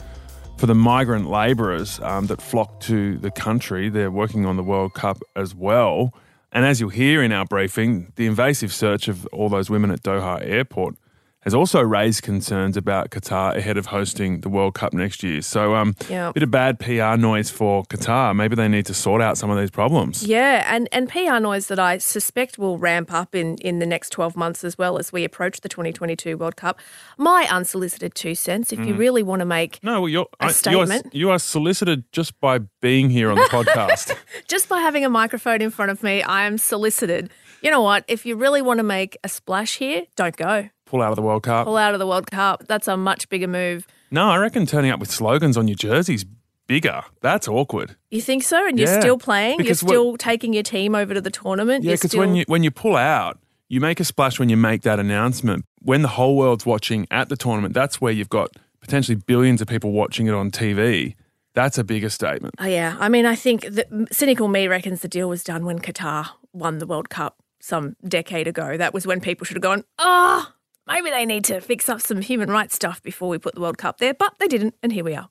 for 0.59 0.65
the 0.65 0.75
migrant 0.75 1.29
labourers 1.29 2.01
um, 2.01 2.27
that 2.27 2.41
flock 2.41 2.81
to 2.81 3.17
the 3.19 3.31
country. 3.31 3.87
They're 3.87 4.11
working 4.11 4.45
on 4.45 4.57
the 4.57 4.63
World 4.63 4.93
Cup 4.93 5.21
as 5.33 5.55
well. 5.55 6.13
And 6.51 6.65
as 6.65 6.81
you'll 6.81 6.89
hear 6.89 7.23
in 7.23 7.31
our 7.31 7.45
briefing, 7.45 8.11
the 8.17 8.25
invasive 8.25 8.73
search 8.73 9.07
of 9.07 9.25
all 9.27 9.47
those 9.47 9.69
women 9.69 9.89
at 9.89 10.03
Doha 10.03 10.45
Airport 10.45 10.95
has 11.41 11.53
also 11.53 11.81
raised 11.81 12.21
concerns 12.21 12.75
about 12.75 13.11
Qatar 13.11 13.55
ahead 13.55 13.77
of 13.77 13.87
hosting 13.87 14.41
the 14.41 14.49
World 14.49 14.73
Cup 14.73 14.93
next 14.93 15.23
year. 15.23 15.41
So, 15.41 15.73
um, 15.75 15.95
Yeah. 16.09 16.31
bit 16.33 16.43
of 16.43 16.51
bad 16.51 16.79
PR 16.79 17.15
noise 17.15 17.49
for 17.49 17.83
Qatar. 17.85 18.35
Maybe 18.35 18.55
they 18.55 18.67
need 18.67 18.85
to 18.87 18.93
sort 18.93 19.21
out 19.21 19.37
some 19.37 19.49
of 19.49 19.57
these 19.57 19.71
problems. 19.71 20.23
Yeah, 20.27 20.65
and, 20.73 20.89
and 20.91 21.07
PR 21.07 21.39
noise 21.39 21.67
that 21.67 21.79
I 21.79 21.97
suspect 21.97 22.57
will 22.57 22.77
ramp 22.77 23.13
up 23.13 23.33
in, 23.35 23.55
in 23.59 23.79
the 23.79 23.85
next 23.85 24.09
12 24.09 24.35
months 24.35 24.63
as 24.65 24.77
well 24.77 24.97
as 24.97 25.13
we 25.13 25.23
approach 25.23 25.61
the 25.61 25.69
2022 25.69 26.37
World 26.37 26.57
Cup. 26.57 26.79
My 27.17 27.47
unsolicited 27.49 28.15
two 28.15 28.35
cents, 28.35 28.73
if 28.73 28.79
you 28.85 28.93
really 28.93 29.23
want 29.23 29.39
to 29.39 29.45
make, 29.45 29.79
No, 29.81 30.01
well, 30.01 30.09
you're, 30.09 30.27
A 30.41 30.45
I- 30.45 30.47
you, 30.47 30.49
are, 30.49 30.53
statement. 30.53 31.15
you 31.15 31.29
are 31.31 31.39
solicited 31.39 32.03
just 32.11 32.37
by 32.41 32.59
being 32.81 33.09
here 33.09 33.29
on 33.31 33.35
the 33.37 33.43
podcast. 33.49 34.13
just 34.47 34.67
by 34.67 34.79
having 34.79 35.05
a 35.05 35.09
microphone 35.09 35.61
in 35.61 35.69
front 35.69 35.89
of 35.91 36.03
me, 36.03 36.21
I 36.21 36.43
am 36.45 36.57
solicited. 36.57 37.29
You 37.61 37.71
know 37.71 37.81
what? 37.81 38.05
If 38.07 38.25
you 38.25 38.35
really 38.35 38.61
want 38.61 38.77
to 38.79 38.83
make 38.83 39.17
a 39.23 39.29
splash 39.29 39.77
here, 39.77 40.03
don't 40.15 40.35
go. 40.37 40.69
Pull 40.89 41.03
out 41.03 41.11
of 41.11 41.15
the 41.15 41.21
World 41.21 41.43
Cup. 41.43 41.65
Pull 41.65 41.77
out 41.77 41.93
of 41.93 41.99
the 41.99 42.07
World 42.07 42.31
Cup. 42.31 42.65
That's 42.67 42.87
a 42.87 42.97
much 42.97 43.29
bigger 43.29 43.47
move. 43.47 43.85
No, 44.09 44.27
I 44.29 44.37
reckon 44.37 44.65
turning 44.65 44.89
up 44.89 44.99
with 44.99 45.11
slogans 45.11 45.55
on 45.55 45.67
your 45.67 45.75
jerseys 45.75 46.25
bigger. 46.65 47.03
That's 47.21 47.47
awkward. 47.47 47.95
You 48.09 48.21
think 48.21 48.41
so? 48.43 48.67
And 48.67 48.79
you're 48.79 48.87
Yeah, 48.89 48.99
still 48.99 49.17
playing? 49.19 49.57
because 49.57 49.83
you're 49.83 49.89
still 49.89 50.17
taking 50.17 50.51
your 50.51 50.63
team 50.63 50.95
over 50.95 51.13
to 51.13 51.21
the 51.21 51.29
tournament? 51.29 51.83
Yeah, 51.83 51.93
because 51.93 52.09
still... 52.11 52.21
when 52.21 52.33
you 52.35 52.43
when 52.47 52.63
you 52.63 52.71
pull 52.71 52.95
out, 52.95 53.37
you 53.67 53.79
make 53.79 53.99
a 53.99 54.03
splash 54.03 54.39
when 54.39 54.49
you 54.49 54.57
make 54.57 54.81
that 54.81 54.99
announcement. 54.99 55.63
When 55.81 56.01
the 56.01 56.07
whole 56.09 56.35
world's 56.35 56.65
watching 56.65 57.07
at 57.11 57.29
the 57.29 57.37
tournament, 57.37 57.75
that's 57.75 58.01
where 58.01 58.11
you've 58.11 58.29
got 58.29 58.49
potentially 58.81 59.15
billions 59.15 59.61
of 59.61 59.67
people 59.67 59.91
watching 59.91 60.25
it 60.25 60.33
on 60.33 60.49
TV. 60.49 61.13
That's 61.53 61.77
a 61.77 61.83
bigger 61.83 62.09
statement. 62.09 62.55
Oh, 62.59 62.65
yeah. 62.65 62.95
I 62.99 63.09
mean, 63.09 63.25
I 63.27 63.35
think 63.35 63.65
that 63.65 63.87
cynical 64.11 64.47
me 64.47 64.67
reckons 64.67 65.01
the 65.01 65.07
deal 65.07 65.29
was 65.29 65.43
done 65.43 65.65
when 65.65 65.79
Qatar 65.79 66.29
won 66.53 66.79
the 66.79 66.87
World 66.87 67.09
Cup 67.09 67.37
some 67.59 67.95
decade 68.07 68.47
ago. 68.47 68.77
That 68.77 68.93
was 68.93 69.05
when 69.05 69.19
people 69.19 69.45
should 69.45 69.55
have 69.57 69.63
gone, 69.63 69.83
oh, 69.97 70.51
maybe 70.89 71.09
they 71.09 71.25
need 71.25 71.45
to 71.45 71.61
fix 71.61 71.87
up 71.87 72.01
some 72.01 72.21
human 72.21 72.49
rights 72.49 72.75
stuff 72.75 73.01
before 73.01 73.29
we 73.29 73.37
put 73.37 73.55
the 73.55 73.61
World 73.61 73.77
Cup 73.77 73.99
there. 73.99 74.13
But 74.13 74.33
they 74.39 74.47
didn't, 74.47 74.75
and 74.83 74.91
here 74.91 75.03
we 75.03 75.15
are. 75.15 75.29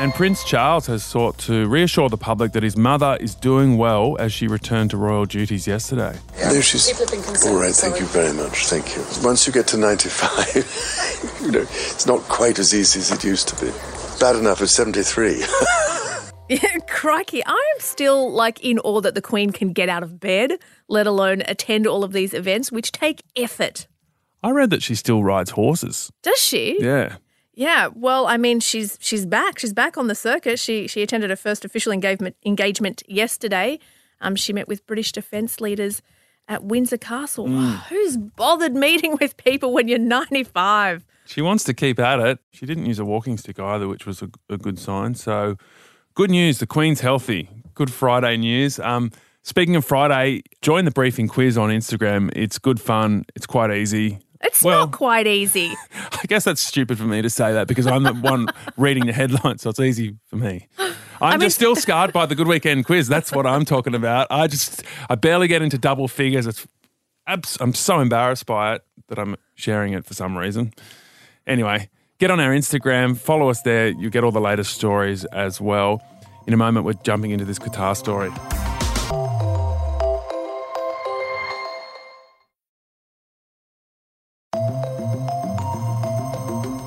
And 0.00 0.12
Prince 0.14 0.42
Charles 0.42 0.86
has 0.86 1.04
sought 1.04 1.38
to 1.40 1.68
reassure 1.68 2.08
the 2.08 2.16
public 2.16 2.52
that 2.52 2.62
his 2.62 2.76
mother 2.76 3.16
is 3.20 3.34
doing 3.34 3.76
well 3.76 4.16
as 4.18 4.32
she 4.32 4.48
returned 4.48 4.90
to 4.90 4.96
royal 4.96 5.26
duties 5.26 5.66
yesterday. 5.66 6.18
No, 6.40 6.60
she's 6.60 6.88
all 7.46 7.56
right. 7.56 7.74
Thank 7.74 8.00
you 8.00 8.06
very 8.06 8.32
much. 8.32 8.66
Thank 8.66 8.96
you. 8.96 9.04
Once 9.22 9.46
you 9.46 9.52
get 9.52 9.66
to 9.68 9.76
95, 9.76 11.40
you 11.42 11.52
know, 11.52 11.60
it's 11.60 12.06
not 12.06 12.20
quite 12.22 12.58
as 12.58 12.74
easy 12.74 13.00
as 13.00 13.12
it 13.12 13.22
used 13.22 13.48
to 13.48 13.64
be. 13.64 13.70
Bad 14.18 14.36
enough 14.36 14.62
at 14.62 14.68
73. 14.68 15.44
Yeah, 16.48 16.78
crikey. 16.86 17.42
I 17.46 17.72
am 17.74 17.80
still 17.80 18.30
like 18.30 18.62
in 18.62 18.78
awe 18.80 19.00
that 19.00 19.14
the 19.14 19.22
Queen 19.22 19.52
can 19.52 19.72
get 19.72 19.88
out 19.88 20.02
of 20.02 20.20
bed, 20.20 20.58
let 20.86 21.06
alone 21.06 21.42
attend 21.46 21.86
all 21.86 22.04
of 22.04 22.12
these 22.12 22.34
events, 22.34 22.70
which 22.70 22.92
take 22.92 23.22
effort. 23.36 23.86
I 24.42 24.50
read 24.50 24.70
that 24.70 24.82
she 24.82 24.94
still 24.94 25.22
rides 25.22 25.50
horses. 25.50 26.10
Does 26.22 26.38
she? 26.38 26.76
Yeah. 26.80 27.16
Yeah, 27.54 27.88
well, 27.94 28.26
I 28.26 28.38
mean, 28.38 28.60
she's 28.60 28.98
she's 29.00 29.26
back. 29.26 29.58
She's 29.58 29.74
back 29.74 29.98
on 29.98 30.06
the 30.06 30.14
circuit. 30.14 30.58
She 30.58 30.86
she 30.88 31.02
attended 31.02 31.30
her 31.30 31.36
first 31.36 31.64
official 31.64 31.92
engagement 31.92 32.36
engagement 32.46 33.02
yesterday. 33.06 33.78
Um, 34.20 34.36
she 34.36 34.52
met 34.52 34.68
with 34.68 34.86
British 34.86 35.12
defence 35.12 35.60
leaders 35.60 36.00
at 36.48 36.64
Windsor 36.64 36.96
Castle. 36.96 37.48
Who's 37.48 38.16
bothered 38.16 38.74
meeting 38.74 39.16
with 39.20 39.36
people 39.36 39.72
when 39.72 39.88
you're 39.88 39.98
95? 39.98 41.04
She 41.26 41.42
wants 41.42 41.64
to 41.64 41.74
keep 41.74 41.98
at 41.98 42.20
it. 42.20 42.38
She 42.52 42.66
didn't 42.66 42.86
use 42.86 42.98
a 42.98 43.04
walking 43.04 43.36
stick 43.36 43.58
either, 43.60 43.86
which 43.86 44.06
was 44.06 44.22
a, 44.22 44.30
a 44.48 44.58
good 44.58 44.78
sign. 44.78 45.14
So, 45.14 45.56
good 46.14 46.30
news. 46.30 46.58
The 46.58 46.66
Queen's 46.66 47.00
healthy. 47.00 47.48
Good 47.74 47.92
Friday 47.92 48.36
news. 48.36 48.78
Um, 48.80 49.12
speaking 49.42 49.76
of 49.76 49.84
Friday, 49.84 50.42
join 50.62 50.84
the 50.84 50.90
briefing 50.90 51.28
quiz 51.28 51.56
on 51.56 51.70
Instagram. 51.70 52.30
It's 52.34 52.58
good 52.58 52.80
fun. 52.80 53.24
It's 53.34 53.46
quite 53.46 53.70
easy. 53.72 54.18
It's 54.42 54.62
Well- 54.62 54.80
not 54.86 54.92
quite 54.92 55.26
easy. 55.26 55.72
I 56.12 56.22
guess 56.26 56.44
that's 56.44 56.60
stupid 56.60 56.98
for 56.98 57.04
me 57.04 57.22
to 57.22 57.30
say 57.30 57.52
that 57.52 57.68
because 57.68 57.86
I'm 57.86 58.02
the 58.02 58.12
one 58.14 58.48
reading 58.76 59.06
the 59.06 59.12
headlines, 59.12 59.62
so 59.62 59.70
it's 59.70 59.80
easy 59.80 60.16
for 60.26 60.36
me. 60.36 60.68
I'm 61.20 61.38
mean- 61.38 61.40
just 61.46 61.56
still 61.56 61.76
scarred 61.86 62.12
by 62.12 62.26
the 62.26 62.34
Good 62.34 62.48
Weekend 62.48 62.84
quiz. 62.84 63.08
That's 63.08 63.32
what 63.32 63.46
I'm 63.46 63.64
talking 63.64 63.94
about. 63.94 64.26
I 64.30 64.46
just, 64.48 64.82
I 65.08 65.14
barely 65.14 65.46
get 65.48 65.62
into 65.62 65.78
double 65.78 66.08
figures. 66.08 66.46
It's, 66.46 66.66
abs- 67.26 67.56
I'm 67.60 67.74
so 67.74 68.00
embarrassed 68.00 68.46
by 68.46 68.74
it 68.74 68.82
that 69.08 69.18
I'm 69.18 69.36
sharing 69.54 69.92
it 69.92 70.04
for 70.04 70.14
some 70.14 70.36
reason. 70.36 70.72
Anyway, 71.46 71.88
get 72.18 72.30
on 72.30 72.40
our 72.40 72.50
Instagram, 72.52 73.16
follow 73.16 73.48
us 73.48 73.62
there. 73.62 73.88
You 73.88 74.10
get 74.10 74.24
all 74.24 74.32
the 74.32 74.40
latest 74.40 74.74
stories 74.74 75.24
as 75.26 75.60
well. 75.60 76.02
In 76.46 76.52
a 76.54 76.56
moment, 76.56 76.84
we're 76.84 76.94
jumping 76.94 77.30
into 77.30 77.44
this 77.44 77.58
Qatar 77.60 77.96
story. 77.96 78.30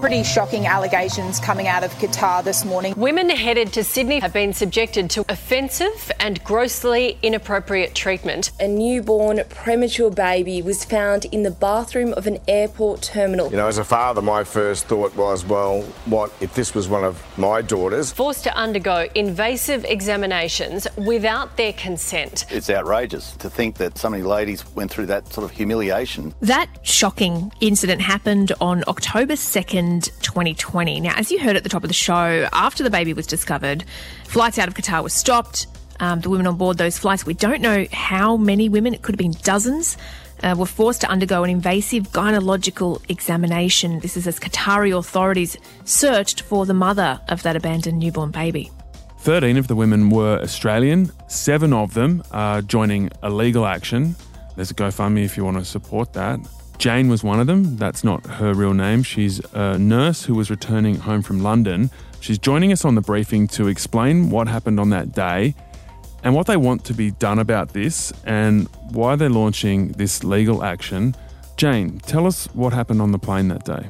Pretty 0.05 0.21
shocking 0.21 0.67
allegations 0.67 1.39
coming 1.39 1.67
out 1.67 1.83
of 1.83 1.91
Qatar 1.93 2.43
this 2.43 2.63
morning. 2.63 2.93
Women 2.95 3.27
headed 3.27 3.73
to 3.73 3.83
Sydney 3.83 4.19
have 4.19 4.33
been 4.33 4.53
subjected 4.53 5.09
to 5.09 5.25
offensive 5.29 6.11
and 6.19 6.43
grossly 6.43 7.17
inappropriate 7.23 7.95
treatment. 7.95 8.51
A 8.59 8.67
newborn 8.67 9.41
premature 9.49 10.11
baby 10.11 10.61
was 10.61 10.85
found 10.85 11.25
in 11.25 11.41
the 11.41 11.49
bathroom 11.49 12.13
of 12.13 12.27
an 12.27 12.37
airport 12.47 13.01
terminal. 13.01 13.49
You 13.49 13.57
know, 13.57 13.67
as 13.67 13.79
a 13.79 13.83
father, 13.83 14.21
my 14.21 14.43
first 14.43 14.85
thought 14.85 15.15
was, 15.15 15.43
well, 15.43 15.81
what 16.05 16.31
if 16.39 16.53
this 16.53 16.75
was 16.75 16.87
one 16.87 17.03
of 17.03 17.19
my 17.35 17.63
daughters? 17.63 18.11
Forced 18.11 18.43
to 18.43 18.55
undergo 18.55 19.07
invasive 19.15 19.85
examinations 19.85 20.87
without 20.97 21.57
their 21.57 21.73
consent. 21.73 22.45
It's 22.51 22.69
outrageous 22.69 23.31
to 23.37 23.49
think 23.49 23.77
that 23.77 23.97
so 23.97 24.11
many 24.11 24.21
ladies 24.21 24.63
went 24.75 24.91
through 24.91 25.07
that 25.07 25.33
sort 25.33 25.49
of 25.49 25.57
humiliation. 25.57 26.35
That 26.41 26.69
shocking 26.83 27.51
incident 27.59 28.01
happened 28.01 28.51
on 28.61 28.83
October 28.87 29.33
2nd, 29.33 29.94
2020. 30.03 30.99
Now, 30.99 31.13
as 31.15 31.31
you 31.31 31.39
heard 31.39 31.55
at 31.55 31.63
the 31.63 31.69
top 31.69 31.83
of 31.83 31.87
the 31.87 31.93
show, 31.93 32.47
after 32.53 32.83
the 32.83 32.89
baby 32.89 33.13
was 33.13 33.27
discovered, 33.27 33.83
flights 34.25 34.59
out 34.59 34.67
of 34.67 34.73
Qatar 34.73 35.03
were 35.03 35.09
stopped. 35.09 35.67
Um, 35.99 36.19
the 36.19 36.29
women 36.29 36.45
on 36.47 36.57
board 36.57 36.77
those 36.77 36.97
flights, 36.97 37.25
we 37.25 37.33
don't 37.33 37.61
know 37.61 37.85
how 37.91 38.35
many 38.37 38.67
women, 38.67 38.93
it 38.93 39.01
could 39.01 39.13
have 39.13 39.19
been 39.19 39.35
dozens, 39.43 39.97
uh, 40.43 40.55
were 40.57 40.65
forced 40.65 41.01
to 41.01 41.07
undergo 41.07 41.43
an 41.43 41.49
invasive 41.49 42.11
gynecological 42.11 43.01
examination. 43.09 43.99
This 43.99 44.17
is 44.17 44.27
as 44.27 44.39
Qatari 44.39 44.97
authorities 44.97 45.57
searched 45.85 46.41
for 46.41 46.65
the 46.65 46.73
mother 46.73 47.21
of 47.29 47.43
that 47.43 47.55
abandoned 47.55 47.99
newborn 47.99 48.31
baby. 48.31 48.71
13 49.19 49.57
of 49.57 49.67
the 49.67 49.75
women 49.75 50.09
were 50.09 50.39
Australian, 50.41 51.11
seven 51.27 51.73
of 51.73 51.93
them 51.95 52.23
are 52.31 52.61
joining 52.61 53.09
a 53.23 53.29
legal 53.29 53.65
action. 53.65 54.15
There's 54.55 54.71
a 54.71 54.75
GoFundMe 54.75 55.25
if 55.25 55.35
you 55.35 55.43
want 55.43 55.57
to 55.57 55.65
support 55.65 56.13
that. 56.13 56.39
Jane 56.77 57.09
was 57.09 57.23
one 57.23 57.39
of 57.39 57.47
them. 57.47 57.77
That's 57.77 58.03
not 58.03 58.25
her 58.25 58.53
real 58.53 58.73
name. 58.73 59.03
She's 59.03 59.39
a 59.53 59.77
nurse 59.77 60.23
who 60.23 60.35
was 60.35 60.49
returning 60.49 60.95
home 60.95 61.21
from 61.21 61.41
London. 61.41 61.89
She's 62.19 62.37
joining 62.37 62.71
us 62.71 62.85
on 62.85 62.95
the 62.95 63.01
briefing 63.01 63.47
to 63.49 63.67
explain 63.67 64.29
what 64.29 64.47
happened 64.47 64.79
on 64.79 64.89
that 64.89 65.13
day 65.13 65.55
and 66.23 66.33
what 66.33 66.47
they 66.47 66.57
want 66.57 66.83
to 66.85 66.93
be 66.93 67.11
done 67.11 67.39
about 67.39 67.73
this 67.73 68.11
and 68.25 68.67
why 68.91 69.15
they're 69.15 69.29
launching 69.29 69.89
this 69.93 70.23
legal 70.23 70.63
action. 70.63 71.15
Jane, 71.55 71.99
tell 71.99 72.27
us 72.27 72.47
what 72.53 72.73
happened 72.73 73.01
on 73.01 73.11
the 73.11 73.19
plane 73.19 73.47
that 73.47 73.63
day. 73.63 73.89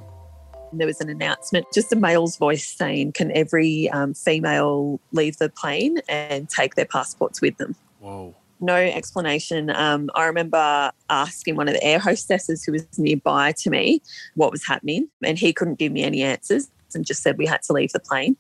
There 0.74 0.88
was 0.88 1.00
an 1.00 1.10
announcement, 1.10 1.66
just 1.74 1.92
a 1.94 1.96
male's 1.96 2.38
voice 2.38 2.68
saying, 2.68 3.14
Can 3.14 3.32
every 3.32 3.90
um, 3.92 4.14
female 4.14 5.00
leave 5.14 5.38
the 5.38 5.50
plane 5.50 6.00
and 6.10 6.50
take 6.50 6.76
their 6.76 6.86
passports 6.86 7.42
with 7.42 7.58
them? 7.58 7.76
Whoa 8.00 8.36
no 8.60 8.76
explanation. 8.76 9.70
Um, 9.70 10.10
I 10.16 10.26
remember 10.26 10.92
asking 11.10 11.56
one 11.56 11.68
of 11.68 11.74
the 11.74 11.84
air 11.84 12.00
hostesses 12.00 12.64
who 12.64 12.72
was 12.72 12.86
nearby 12.98 13.54
to 13.54 13.70
me 13.70 14.02
what 14.36 14.52
was 14.52 14.66
happening, 14.66 15.10
and 15.24 15.38
he 15.38 15.54
couldn't 15.54 15.80
give 15.80 15.92
me 15.92 16.04
any 16.04 16.24
answers 16.24 16.70
and 16.94 17.06
just 17.06 17.22
said 17.22 17.38
we 17.38 17.46
had 17.46 17.62
to 17.64 17.74
leave 17.74 17.92
the 17.92 18.00
plane. 18.00 18.38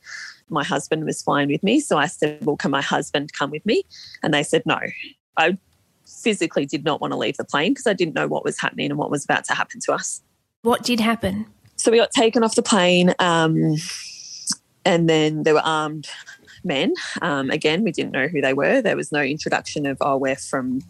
My 0.50 0.63
husband 0.63 1.05
was 1.05 1.22
flying 1.22 1.50
with 1.50 1.63
me, 1.63 1.79
so 1.79 1.98
I 1.98 2.07
said, 2.07 2.43
Well, 2.45 2.55
can 2.55 2.72
my 2.72 2.81
husband 2.81 3.34
come 3.34 3.51
with 3.51 3.65
me? 3.65 3.84
And 4.24 4.34
they 4.34 4.43
said 4.43 4.63
no. 4.65 4.79
I 5.38 5.57
physically 6.07 6.65
did 6.65 6.84
not 6.84 7.01
want 7.01 7.12
to 7.12 7.17
leave 7.17 7.38
the 7.38 7.43
plane 7.43 7.72
because 7.72 7.88
I 7.88 7.93
didn't 7.93 8.15
know 8.15 8.27
what 8.27 8.43
was 8.43 8.60
happening 8.60 8.89
and 8.89 8.98
what 8.98 9.12
was 9.12 9.24
about 9.24 9.43
to 9.45 9.53
happen 9.53 9.79
to 9.81 9.93
us. 9.93 10.22
What 10.62 10.84
did 10.84 11.00
happen? 11.00 11.45
So 11.75 11.91
we 11.91 11.98
got 11.98 12.12
taken 12.12 12.43
off 12.43 12.55
the 12.55 12.63
plane, 12.63 13.13
um, 13.19 13.75
and 14.86 15.10
then 15.10 15.43
there 15.43 15.53
were 15.53 15.65
armed 15.65 16.07
men. 16.65 16.93
Um, 17.22 17.50
again, 17.50 17.84
we 17.84 17.91
didn't 17.91 18.12
know 18.12 18.27
who 18.27 18.41
they 18.41 18.53
were. 18.53 18.81
There 18.81 18.98
was 18.98 19.12
no 19.12 19.22
introduction 19.22 19.86
of, 19.86 19.98
oh, 20.01 20.17
we're 20.17 20.36
from 20.36 20.81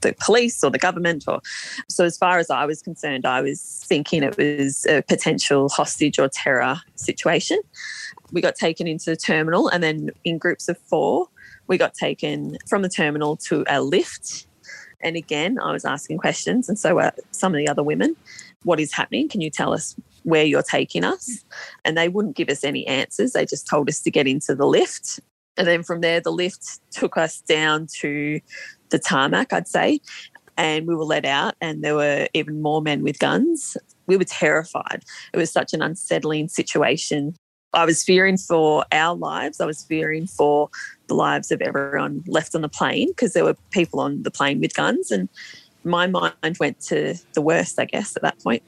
the 0.00 0.14
police 0.20 0.62
or 0.62 0.70
the 0.70 0.78
government 0.78 1.24
or 1.26 1.40
so 1.88 2.04
as 2.04 2.16
far 2.16 2.38
as 2.38 2.50
I 2.50 2.64
was 2.66 2.82
concerned 2.82 3.26
I 3.26 3.40
was 3.40 3.82
thinking 3.86 4.22
it 4.22 4.36
was 4.36 4.86
a 4.86 5.02
potential 5.02 5.68
hostage 5.68 6.18
or 6.18 6.28
terror 6.28 6.80
situation 6.94 7.58
we 8.32 8.40
got 8.40 8.54
taken 8.54 8.86
into 8.86 9.10
the 9.10 9.16
terminal 9.16 9.68
and 9.68 9.82
then 9.82 10.10
in 10.24 10.38
groups 10.38 10.68
of 10.68 10.78
4 10.78 11.26
we 11.66 11.78
got 11.78 11.94
taken 11.94 12.58
from 12.68 12.82
the 12.82 12.88
terminal 12.88 13.36
to 13.48 13.64
a 13.68 13.82
lift 13.82 14.46
and 15.00 15.16
again 15.16 15.58
I 15.58 15.72
was 15.72 15.84
asking 15.84 16.18
questions 16.18 16.68
and 16.68 16.78
so 16.78 16.94
were 16.94 17.12
some 17.32 17.54
of 17.54 17.58
the 17.58 17.68
other 17.68 17.82
women 17.82 18.16
what 18.64 18.80
is 18.80 18.92
happening 18.92 19.28
can 19.28 19.40
you 19.40 19.50
tell 19.50 19.72
us 19.72 19.96
where 20.28 20.44
you're 20.44 20.62
taking 20.62 21.04
us. 21.04 21.44
And 21.84 21.96
they 21.96 22.08
wouldn't 22.08 22.36
give 22.36 22.50
us 22.50 22.62
any 22.62 22.86
answers. 22.86 23.32
They 23.32 23.46
just 23.46 23.66
told 23.66 23.88
us 23.88 24.00
to 24.02 24.10
get 24.10 24.26
into 24.26 24.54
the 24.54 24.66
lift. 24.66 25.20
And 25.56 25.66
then 25.66 25.82
from 25.82 26.02
there, 26.02 26.20
the 26.20 26.30
lift 26.30 26.80
took 26.90 27.16
us 27.16 27.40
down 27.40 27.86
to 28.00 28.40
the 28.90 28.98
tarmac, 28.98 29.52
I'd 29.52 29.66
say. 29.66 30.00
And 30.58 30.86
we 30.86 30.94
were 30.94 31.04
let 31.04 31.24
out, 31.24 31.54
and 31.60 31.84
there 31.84 31.94
were 31.94 32.26
even 32.34 32.60
more 32.60 32.82
men 32.82 33.02
with 33.02 33.20
guns. 33.20 33.76
We 34.06 34.16
were 34.16 34.24
terrified. 34.24 35.04
It 35.32 35.36
was 35.36 35.52
such 35.52 35.72
an 35.72 35.82
unsettling 35.82 36.48
situation. 36.48 37.36
I 37.72 37.84
was 37.84 38.02
fearing 38.02 38.36
for 38.36 38.84
our 38.90 39.14
lives. 39.14 39.60
I 39.60 39.66
was 39.66 39.84
fearing 39.84 40.26
for 40.26 40.68
the 41.06 41.14
lives 41.14 41.52
of 41.52 41.62
everyone 41.62 42.24
left 42.26 42.54
on 42.54 42.62
the 42.62 42.68
plane 42.68 43.08
because 43.08 43.34
there 43.34 43.44
were 43.44 43.56
people 43.70 44.00
on 44.00 44.24
the 44.24 44.32
plane 44.32 44.60
with 44.60 44.74
guns. 44.74 45.12
And 45.12 45.28
my 45.84 46.08
mind 46.08 46.56
went 46.58 46.80
to 46.88 47.14
the 47.34 47.42
worst, 47.42 47.78
I 47.78 47.84
guess, 47.84 48.16
at 48.16 48.22
that 48.22 48.38
point. 48.40 48.62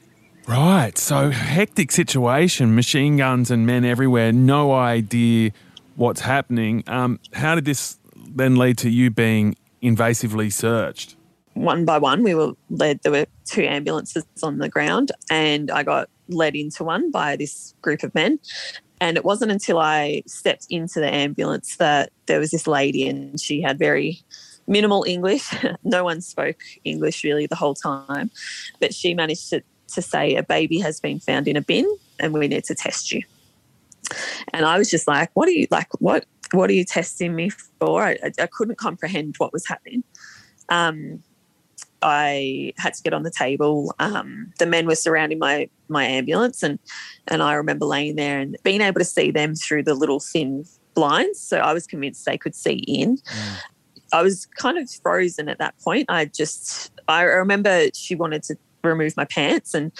Right. 0.50 0.98
So 0.98 1.30
hectic 1.30 1.92
situation, 1.92 2.74
machine 2.74 3.16
guns 3.16 3.52
and 3.52 3.64
men 3.64 3.84
everywhere, 3.84 4.32
no 4.32 4.72
idea 4.72 5.52
what's 5.94 6.22
happening. 6.22 6.82
Um, 6.88 7.20
how 7.32 7.54
did 7.54 7.66
this 7.66 7.98
then 8.16 8.56
lead 8.56 8.76
to 8.78 8.90
you 8.90 9.12
being 9.12 9.54
invasively 9.80 10.52
searched? 10.52 11.14
One 11.54 11.84
by 11.84 11.98
one, 11.98 12.24
we 12.24 12.34
were 12.34 12.54
led. 12.68 12.98
There 13.04 13.12
were 13.12 13.26
two 13.44 13.62
ambulances 13.62 14.24
on 14.42 14.58
the 14.58 14.68
ground, 14.68 15.12
and 15.30 15.70
I 15.70 15.84
got 15.84 16.10
led 16.26 16.56
into 16.56 16.82
one 16.82 17.12
by 17.12 17.36
this 17.36 17.72
group 17.80 18.02
of 18.02 18.12
men. 18.12 18.40
And 19.00 19.16
it 19.16 19.24
wasn't 19.24 19.52
until 19.52 19.78
I 19.78 20.24
stepped 20.26 20.66
into 20.68 20.98
the 20.98 21.14
ambulance 21.14 21.76
that 21.76 22.10
there 22.26 22.40
was 22.40 22.50
this 22.50 22.66
lady, 22.66 23.08
and 23.08 23.40
she 23.40 23.62
had 23.62 23.78
very 23.78 24.20
minimal 24.66 25.04
English. 25.06 25.48
no 25.84 26.02
one 26.02 26.20
spoke 26.20 26.58
English 26.82 27.22
really 27.22 27.46
the 27.46 27.54
whole 27.54 27.76
time, 27.76 28.32
but 28.80 28.92
she 28.92 29.14
managed 29.14 29.48
to 29.50 29.62
to 29.90 30.02
say 30.02 30.34
a 30.36 30.42
baby 30.42 30.78
has 30.80 31.00
been 31.00 31.20
found 31.20 31.48
in 31.48 31.56
a 31.56 31.62
bin 31.62 31.88
and 32.18 32.32
we 32.32 32.48
need 32.48 32.64
to 32.64 32.74
test 32.74 33.12
you. 33.12 33.22
And 34.52 34.66
I 34.66 34.78
was 34.78 34.90
just 34.90 35.06
like, 35.06 35.30
what 35.34 35.48
are 35.48 35.52
you 35.52 35.66
like? 35.70 35.88
What 36.00 36.24
what 36.52 36.68
are 36.68 36.72
you 36.72 36.84
testing 36.84 37.36
me 37.36 37.50
for? 37.78 38.02
I, 38.02 38.18
I 38.38 38.46
couldn't 38.46 38.76
comprehend 38.76 39.36
what 39.38 39.52
was 39.52 39.66
happening. 39.68 40.02
Um, 40.68 41.22
I 42.02 42.72
had 42.78 42.94
to 42.94 43.02
get 43.02 43.12
on 43.12 43.22
the 43.22 43.30
table. 43.30 43.94
Um, 43.98 44.52
the 44.58 44.66
men 44.66 44.86
were 44.86 44.94
surrounding 44.94 45.38
my 45.38 45.68
my 45.88 46.04
ambulance, 46.04 46.62
and 46.62 46.78
and 47.28 47.42
I 47.42 47.54
remember 47.54 47.86
laying 47.86 48.16
there 48.16 48.38
and 48.38 48.56
being 48.64 48.80
able 48.80 49.00
to 49.00 49.04
see 49.04 49.30
them 49.30 49.54
through 49.54 49.84
the 49.84 49.94
little 49.94 50.20
thin 50.20 50.64
blinds. 50.94 51.40
So 51.40 51.58
I 51.58 51.72
was 51.72 51.86
convinced 51.86 52.24
they 52.24 52.38
could 52.38 52.54
see 52.54 52.84
in. 52.88 53.16
Mm. 53.16 53.56
I 54.12 54.22
was 54.22 54.46
kind 54.46 54.78
of 54.78 54.90
frozen 55.02 55.48
at 55.48 55.58
that 55.58 55.78
point. 55.80 56.06
I 56.08 56.24
just 56.24 56.90
I 57.06 57.22
remember 57.22 57.88
she 57.94 58.14
wanted 58.14 58.42
to 58.44 58.56
remove 58.82 59.16
my 59.16 59.24
pants 59.24 59.74
and 59.74 59.92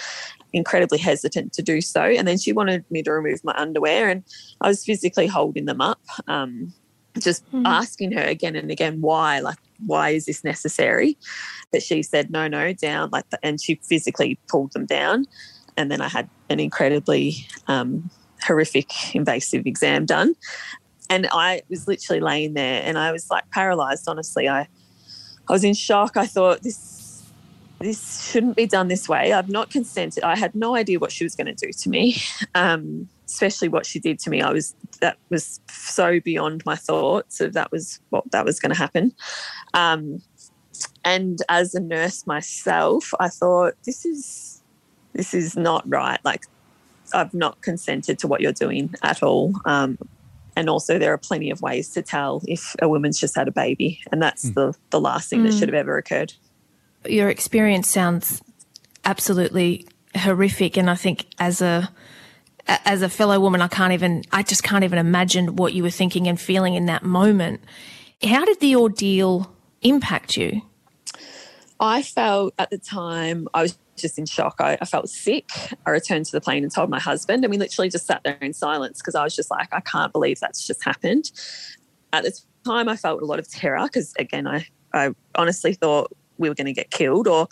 incredibly 0.53 0.97
hesitant 0.97 1.53
to 1.53 1.61
do 1.61 1.81
so. 1.81 2.01
And 2.01 2.27
then 2.27 2.37
she 2.37 2.51
wanted 2.51 2.83
me 2.91 3.03
to 3.03 3.11
remove 3.11 3.43
my 3.43 3.53
underwear, 3.55 4.09
and 4.09 4.23
I 4.61 4.67
was 4.67 4.83
physically 4.83 5.27
holding 5.27 5.65
them 5.65 5.81
up, 5.81 6.01
um, 6.27 6.73
just 7.19 7.45
mm-hmm. 7.47 7.65
asking 7.65 8.11
her 8.13 8.23
again 8.23 8.55
and 8.55 8.71
again 8.71 9.01
why, 9.01 9.39
like, 9.39 9.57
why 9.85 10.09
is 10.09 10.25
this 10.25 10.43
necessary? 10.43 11.17
But 11.71 11.83
she 11.83 12.03
said, 12.03 12.31
no, 12.31 12.47
no, 12.47 12.73
down, 12.73 13.09
like, 13.11 13.29
the, 13.29 13.39
and 13.43 13.59
she 13.61 13.75
physically 13.83 14.39
pulled 14.47 14.73
them 14.73 14.85
down. 14.85 15.25
And 15.77 15.89
then 15.89 16.01
I 16.01 16.09
had 16.09 16.29
an 16.49 16.59
incredibly 16.59 17.47
um, 17.67 18.09
horrific 18.43 19.15
invasive 19.15 19.65
exam 19.65 20.05
done. 20.05 20.35
And 21.09 21.27
I 21.31 21.61
was 21.69 21.87
literally 21.87 22.19
laying 22.19 22.53
there 22.53 22.81
and 22.83 22.97
I 22.97 23.11
was 23.11 23.29
like 23.29 23.49
paralyzed, 23.51 24.07
honestly. 24.07 24.47
I, 24.47 24.61
I 24.61 24.67
was 25.49 25.63
in 25.63 25.73
shock. 25.73 26.17
I 26.17 26.27
thought, 26.27 26.61
this 26.61 27.00
this 27.81 28.29
shouldn't 28.29 28.55
be 28.55 28.65
done 28.65 28.87
this 28.87 29.09
way. 29.09 29.33
I've 29.33 29.49
not 29.49 29.69
consented. 29.69 30.23
I 30.23 30.35
had 30.37 30.55
no 30.55 30.75
idea 30.75 30.99
what 30.99 31.11
she 31.11 31.23
was 31.23 31.35
going 31.35 31.53
to 31.53 31.65
do 31.65 31.71
to 31.71 31.89
me, 31.89 32.21
um, 32.55 33.09
especially 33.25 33.67
what 33.67 33.85
she 33.85 33.99
did 33.99 34.19
to 34.19 34.29
me. 34.29 34.41
I 34.41 34.51
was 34.51 34.75
that 34.99 35.17
was 35.29 35.59
so 35.69 36.19
beyond 36.19 36.63
my 36.65 36.75
thoughts 36.75 37.41
of 37.41 37.53
that 37.53 37.71
was 37.71 37.99
what 38.09 38.29
that 38.31 38.45
was 38.45 38.59
going 38.59 38.71
to 38.71 38.77
happen. 38.77 39.13
Um, 39.73 40.21
and 41.03 41.39
as 41.49 41.75
a 41.75 41.79
nurse 41.79 42.25
myself, 42.25 43.13
I 43.19 43.27
thought 43.27 43.73
this 43.85 44.05
is 44.05 44.61
this 45.13 45.33
is 45.33 45.57
not 45.57 45.83
right. 45.89 46.19
Like 46.23 46.45
I've 47.13 47.33
not 47.33 47.61
consented 47.61 48.19
to 48.19 48.27
what 48.27 48.41
you're 48.41 48.53
doing 48.53 48.93
at 49.03 49.21
all. 49.23 49.53
Um, 49.65 49.97
and 50.55 50.69
also, 50.69 50.99
there 50.99 51.13
are 51.13 51.17
plenty 51.17 51.49
of 51.49 51.61
ways 51.61 51.89
to 51.93 52.01
tell 52.01 52.41
if 52.45 52.75
a 52.81 52.89
woman's 52.89 53.17
just 53.17 53.35
had 53.35 53.47
a 53.47 53.51
baby, 53.51 54.01
and 54.11 54.21
that's 54.21 54.49
mm. 54.49 54.53
the 54.53 54.73
the 54.89 54.99
last 54.99 55.29
thing 55.29 55.39
mm. 55.39 55.43
that 55.45 55.57
should 55.57 55.69
have 55.69 55.75
ever 55.75 55.97
occurred 55.97 56.33
your 57.05 57.29
experience 57.29 57.89
sounds 57.89 58.41
absolutely 59.05 59.87
horrific, 60.15 60.77
and 60.77 60.89
I 60.89 60.95
think 60.95 61.25
as 61.39 61.61
a 61.61 61.89
as 62.67 63.01
a 63.01 63.09
fellow 63.09 63.39
woman, 63.39 63.61
I 63.61 63.67
can't 63.67 63.93
even 63.93 64.23
I 64.31 64.43
just 64.43 64.63
can't 64.63 64.83
even 64.83 64.99
imagine 64.99 65.55
what 65.55 65.73
you 65.73 65.83
were 65.83 65.89
thinking 65.89 66.27
and 66.27 66.39
feeling 66.39 66.75
in 66.75 66.85
that 66.85 67.03
moment. 67.03 67.61
How 68.23 68.45
did 68.45 68.59
the 68.59 68.75
ordeal 68.75 69.51
impact 69.81 70.37
you? 70.37 70.61
I 71.79 72.03
felt 72.03 72.53
at 72.59 72.69
the 72.69 72.77
time 72.77 73.47
I 73.53 73.63
was 73.63 73.77
just 73.97 74.19
in 74.19 74.25
shock. 74.25 74.55
I, 74.59 74.77
I, 74.79 74.85
felt 74.85 75.09
sick. 75.09 75.49
I 75.85 75.89
returned 75.89 76.25
to 76.27 76.31
the 76.31 76.41
plane 76.41 76.63
and 76.63 76.71
told 76.71 76.89
my 76.89 76.99
husband, 76.99 77.43
and 77.43 77.51
we 77.51 77.57
literally 77.57 77.89
just 77.89 78.05
sat 78.05 78.21
there 78.23 78.37
in 78.41 78.53
silence 78.53 78.99
because 78.99 79.15
I 79.15 79.23
was 79.23 79.35
just 79.35 79.49
like, 79.49 79.69
I 79.71 79.79
can't 79.79 80.11
believe 80.11 80.39
that's 80.39 80.65
just 80.65 80.83
happened. 80.83 81.31
At 82.13 82.23
the 82.23 82.39
time, 82.65 82.87
I 82.87 82.95
felt 82.95 83.21
a 83.21 83.25
lot 83.25 83.39
of 83.39 83.49
terror 83.49 83.83
because, 83.83 84.13
again, 84.19 84.47
I, 84.47 84.67
I 84.93 85.13
honestly 85.35 85.73
thought 85.73 86.11
we 86.41 86.49
were 86.49 86.55
going 86.55 86.67
to 86.67 86.73
get 86.73 86.91
killed 86.91 87.27
or 87.27 87.47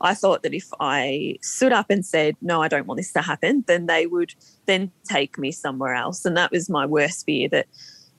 I 0.00 0.14
thought 0.14 0.42
that 0.42 0.54
if 0.54 0.68
I 0.78 1.36
stood 1.42 1.72
up 1.72 1.86
and 1.90 2.04
said, 2.04 2.36
no, 2.42 2.62
I 2.62 2.68
don't 2.68 2.86
want 2.86 2.98
this 2.98 3.12
to 3.12 3.22
happen, 3.22 3.64
then 3.66 3.86
they 3.86 4.06
would 4.06 4.34
then 4.66 4.90
take 5.04 5.38
me 5.38 5.52
somewhere 5.52 5.94
else. 5.94 6.24
And 6.24 6.36
that 6.36 6.50
was 6.50 6.68
my 6.68 6.86
worst 6.86 7.24
fear 7.26 7.48
that 7.48 7.66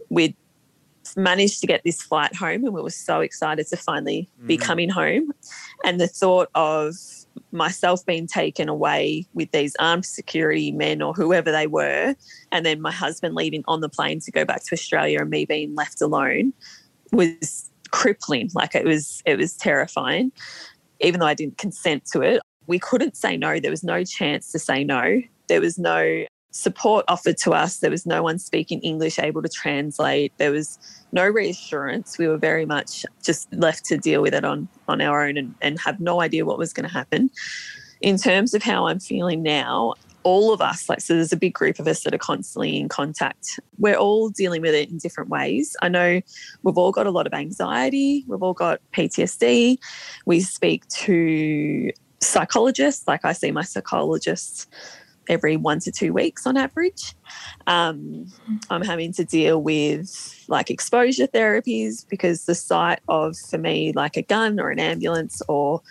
we'd 0.10 0.36
managed 1.16 1.62
to 1.62 1.68
get 1.68 1.82
this 1.84 2.02
flight 2.02 2.36
home 2.36 2.64
and 2.64 2.74
we 2.74 2.82
were 2.82 2.90
so 2.90 3.22
excited 3.22 3.68
to 3.68 3.78
finally 3.78 4.30
mm-hmm. 4.38 4.48
be 4.48 4.58
coming 4.58 4.90
home. 4.90 5.32
And 5.84 6.00
the 6.00 6.08
thought 6.08 6.50
of 6.56 6.96
myself 7.52 8.06
being 8.06 8.28
taken 8.28 8.70
away 8.70 9.26
with 9.34 9.52
these 9.52 9.76
armed 9.80 10.06
security 10.06 10.72
men 10.72 11.02
or 11.02 11.14
whoever 11.14 11.52
they 11.52 11.68
were, 11.68 12.16
and 12.52 12.66
then 12.66 12.82
my 12.82 12.92
husband 12.92 13.36
leaving 13.36 13.64
on 13.68 13.82
the 13.82 13.90
plane 13.90 14.20
to 14.22 14.32
go 14.32 14.46
back 14.46 14.64
to 14.66 14.74
Australia 14.74 15.20
and 15.22 15.30
me 15.30 15.46
being 15.46 15.76
left 15.76 16.02
alone 16.02 16.54
was 17.12 17.71
crippling. 17.92 18.50
Like 18.54 18.76
it 18.76 18.86
was, 18.86 19.22
it 19.26 19.38
was 19.38 19.56
terrifying. 19.56 20.32
Even 21.00 21.20
though 21.20 21.28
I 21.28 21.34
didn't 21.34 21.58
consent 21.58 22.06
to 22.14 22.22
it, 22.22 22.42
we 22.68 22.80
couldn't 22.80 23.18
say 23.18 23.38
no. 23.38 23.60
There 23.60 23.72
was 23.72 23.84
no 23.84 24.04
chance 24.04 24.52
to 24.52 24.60
say 24.60 24.84
no. 24.84 25.22
There 25.48 25.62
was 25.62 25.78
no 25.78 26.26
support 26.52 27.06
offered 27.08 27.38
to 27.38 27.52
us. 27.54 27.80
There 27.80 27.90
was 27.90 28.06
no 28.06 28.22
one 28.22 28.38
speaking 28.38 28.82
English 28.82 29.18
able 29.18 29.42
to 29.42 29.50
translate. 29.50 30.34
There 30.38 30.52
was 30.52 30.78
no 31.12 31.28
reassurance. 31.28 32.18
We 32.18 32.28
were 32.28 32.38
very 32.38 32.66
much 32.66 33.06
just 33.24 33.52
left 33.54 33.86
to 33.86 33.98
deal 33.98 34.22
with 34.22 34.34
it 34.34 34.46
on, 34.46 34.68
on 34.88 35.02
our 35.02 35.26
own 35.26 35.38
and, 35.38 35.56
and 35.62 35.80
have 35.80 36.00
no 36.00 36.22
idea 36.22 36.46
what 36.46 36.58
was 36.58 36.74
going 36.74 36.88
to 36.88 36.94
happen. 36.94 37.30
In 38.02 38.18
terms 38.18 38.54
of 38.54 38.64
how 38.64 38.88
I'm 38.88 39.00
feeling 39.00 39.44
now, 39.44 39.94
all 40.24 40.54
of 40.54 40.62
us, 40.62 40.88
like, 40.88 41.02
so 41.02 41.16
there's 41.16 41.34
a 41.34 41.38
big 41.38 41.54
group 41.54 41.80
of 41.80 41.88
us 41.88 42.04
that 42.04 42.14
are 42.14 42.20
constantly 42.20 42.78
in 42.78 42.90
contact. 42.90 43.60
We're 43.78 43.96
all 43.96 44.30
dealing 44.30 44.62
with 44.62 44.74
it 44.74 44.90
in 44.90 44.98
different 44.98 45.30
ways. 45.30 45.76
I 45.82 45.90
know 45.90 46.22
we've 46.64 46.78
all 46.78 46.92
got 46.92 47.08
a 47.08 47.12
lot 47.12 47.28
of 47.28 47.34
anxiety, 47.34 48.24
we've 48.28 48.44
all 48.44 48.54
got 48.54 48.82
PTSD. 48.94 49.78
We 50.26 50.40
speak 50.42 50.88
to 50.88 51.92
psychologists, 52.20 53.08
like, 53.08 53.26
I 53.26 53.34
see 53.34 53.52
my 53.52 53.64
psychologist 53.64 54.68
every 55.30 55.56
one 55.56 55.80
to 55.80 55.92
two 55.92 56.14
weeks 56.14 56.46
on 56.46 56.58
average. 56.58 57.16
Um, 57.68 58.28
I'm 58.70 58.82
having 58.82 59.14
to 59.14 59.24
deal 59.24 59.62
with 59.62 60.46
like 60.48 60.70
exposure 60.70 61.28
therapies 61.28 62.06
because 62.10 62.46
the 62.46 62.56
sight 62.56 63.00
of, 63.08 63.38
for 63.38 63.58
me, 63.58 63.94
like 63.94 64.18
a 64.18 64.24
gun 64.24 64.60
or 64.60 64.70
an 64.70 64.80
ambulance 64.80 65.42
or 65.48 65.82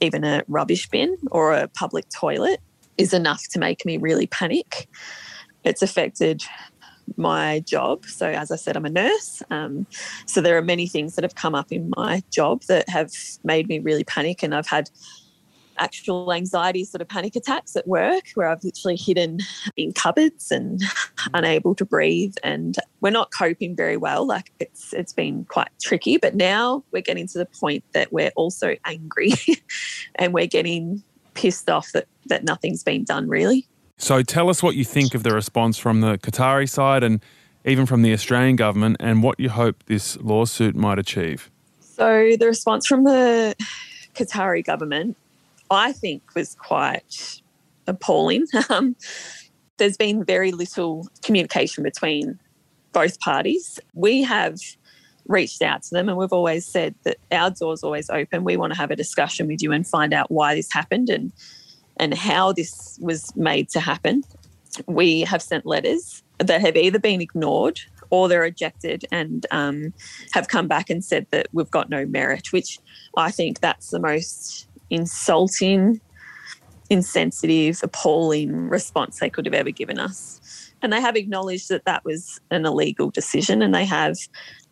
even 0.00 0.24
a 0.24 0.42
rubbish 0.48 0.88
bin 0.88 1.16
or 1.30 1.52
a 1.52 1.68
public 1.68 2.08
toilet 2.08 2.60
is 3.00 3.12
enough 3.12 3.46
to 3.50 3.58
make 3.58 3.84
me 3.84 3.96
really 3.96 4.26
panic. 4.26 4.88
It's 5.64 5.82
affected 5.82 6.42
my 7.16 7.60
job. 7.60 8.06
So, 8.06 8.28
as 8.28 8.50
I 8.50 8.56
said, 8.56 8.76
I'm 8.76 8.84
a 8.84 8.90
nurse. 8.90 9.42
Um, 9.50 9.86
so, 10.26 10.40
there 10.40 10.56
are 10.56 10.62
many 10.62 10.86
things 10.86 11.16
that 11.16 11.24
have 11.24 11.34
come 11.34 11.54
up 11.54 11.72
in 11.72 11.90
my 11.96 12.22
job 12.30 12.62
that 12.68 12.88
have 12.88 13.12
made 13.44 13.68
me 13.68 13.78
really 13.78 14.04
panic. 14.04 14.42
And 14.42 14.54
I've 14.54 14.68
had 14.68 14.90
actual 15.80 16.32
anxiety 16.32 16.84
sort 16.84 17.00
of 17.00 17.08
panic 17.08 17.34
attacks 17.34 17.74
at 17.74 17.88
work 17.88 18.24
where 18.34 18.48
I've 18.48 18.62
literally 18.62 18.96
hidden 18.96 19.38
in 19.76 19.92
cupboards 19.92 20.50
and 20.50 20.82
unable 21.34 21.74
to 21.76 21.84
breathe 21.84 22.34
and 22.44 22.76
we're 23.00 23.10
not 23.10 23.32
coping 23.32 23.74
very 23.74 23.96
well 23.96 24.26
like 24.26 24.52
it's 24.60 24.92
it's 24.92 25.12
been 25.12 25.46
quite 25.46 25.70
tricky 25.80 26.18
but 26.18 26.34
now 26.34 26.84
we're 26.92 27.02
getting 27.02 27.26
to 27.28 27.38
the 27.38 27.46
point 27.46 27.82
that 27.92 28.12
we're 28.12 28.32
also 28.36 28.76
angry 28.84 29.32
and 30.16 30.34
we're 30.34 30.46
getting 30.46 31.02
pissed 31.40 31.70
off 31.70 31.92
that 31.92 32.06
that 32.26 32.44
nothing's 32.44 32.82
been 32.82 33.04
done 33.04 33.28
really 33.28 33.66
so 33.96 34.22
tell 34.22 34.48
us 34.48 34.62
what 34.62 34.76
you 34.76 34.84
think 34.84 35.14
of 35.14 35.22
the 35.22 35.32
response 35.32 35.76
from 35.76 36.00
the 36.00 36.18
Qatari 36.18 36.68
side 36.68 37.02
and 37.02 37.20
even 37.64 37.84
from 37.84 38.02
the 38.02 38.12
Australian 38.12 38.56
government 38.56 38.96
and 39.00 39.22
what 39.22 39.38
you 39.38 39.50
hope 39.50 39.82
this 39.86 40.16
lawsuit 40.18 40.74
might 40.74 40.98
achieve 40.98 41.50
so 41.80 42.30
the 42.38 42.46
response 42.46 42.86
from 42.86 43.04
the 43.04 43.54
Qatari 44.14 44.64
government 44.64 45.16
I 45.70 45.92
think 45.92 46.22
was 46.34 46.56
quite 46.56 47.40
appalling. 47.86 48.46
Um, 48.70 48.96
there's 49.78 49.96
been 49.96 50.24
very 50.24 50.52
little 50.52 51.08
communication 51.22 51.82
between 51.82 52.38
both 52.92 53.18
parties. 53.18 53.80
We 53.94 54.22
have 54.22 54.58
reached 55.30 55.62
out 55.62 55.82
to 55.84 55.90
them 55.94 56.08
and 56.08 56.18
we've 56.18 56.32
always 56.32 56.66
said 56.66 56.94
that 57.04 57.16
our 57.30 57.50
door's 57.50 57.82
always 57.82 58.10
open. 58.10 58.44
We 58.44 58.56
want 58.56 58.72
to 58.72 58.78
have 58.78 58.90
a 58.90 58.96
discussion 58.96 59.46
with 59.46 59.62
you 59.62 59.72
and 59.72 59.86
find 59.86 60.12
out 60.12 60.30
why 60.30 60.54
this 60.54 60.72
happened 60.72 61.08
and 61.08 61.32
and 61.98 62.14
how 62.14 62.52
this 62.52 62.98
was 63.00 63.34
made 63.36 63.68
to 63.70 63.80
happen. 63.80 64.24
We 64.86 65.20
have 65.22 65.42
sent 65.42 65.66
letters 65.66 66.22
that 66.38 66.60
have 66.62 66.76
either 66.76 66.98
been 66.98 67.20
ignored 67.20 67.78
or 68.08 68.28
they're 68.28 68.40
rejected 68.40 69.04
and 69.12 69.46
um, 69.50 69.92
have 70.32 70.48
come 70.48 70.66
back 70.66 70.90
and 70.90 71.04
said 71.04 71.26
that 71.30 71.46
we've 71.52 71.70
got 71.70 71.90
no 71.90 72.06
merit, 72.06 72.52
which 72.52 72.78
I 73.16 73.30
think 73.30 73.60
that's 73.60 73.90
the 73.90 74.00
most 74.00 74.66
insulting, 74.88 76.00
insensitive, 76.88 77.80
appalling 77.82 78.68
response 78.68 79.18
they 79.18 79.30
could 79.30 79.46
have 79.46 79.54
ever 79.54 79.70
given 79.70 79.98
us. 79.98 80.72
And 80.82 80.92
they 80.92 81.00
have 81.00 81.16
acknowledged 81.16 81.68
that 81.68 81.84
that 81.84 82.04
was 82.04 82.40
an 82.50 82.64
illegal 82.64 83.10
decision 83.10 83.60
and 83.60 83.74
they 83.74 83.84
have 83.84 84.16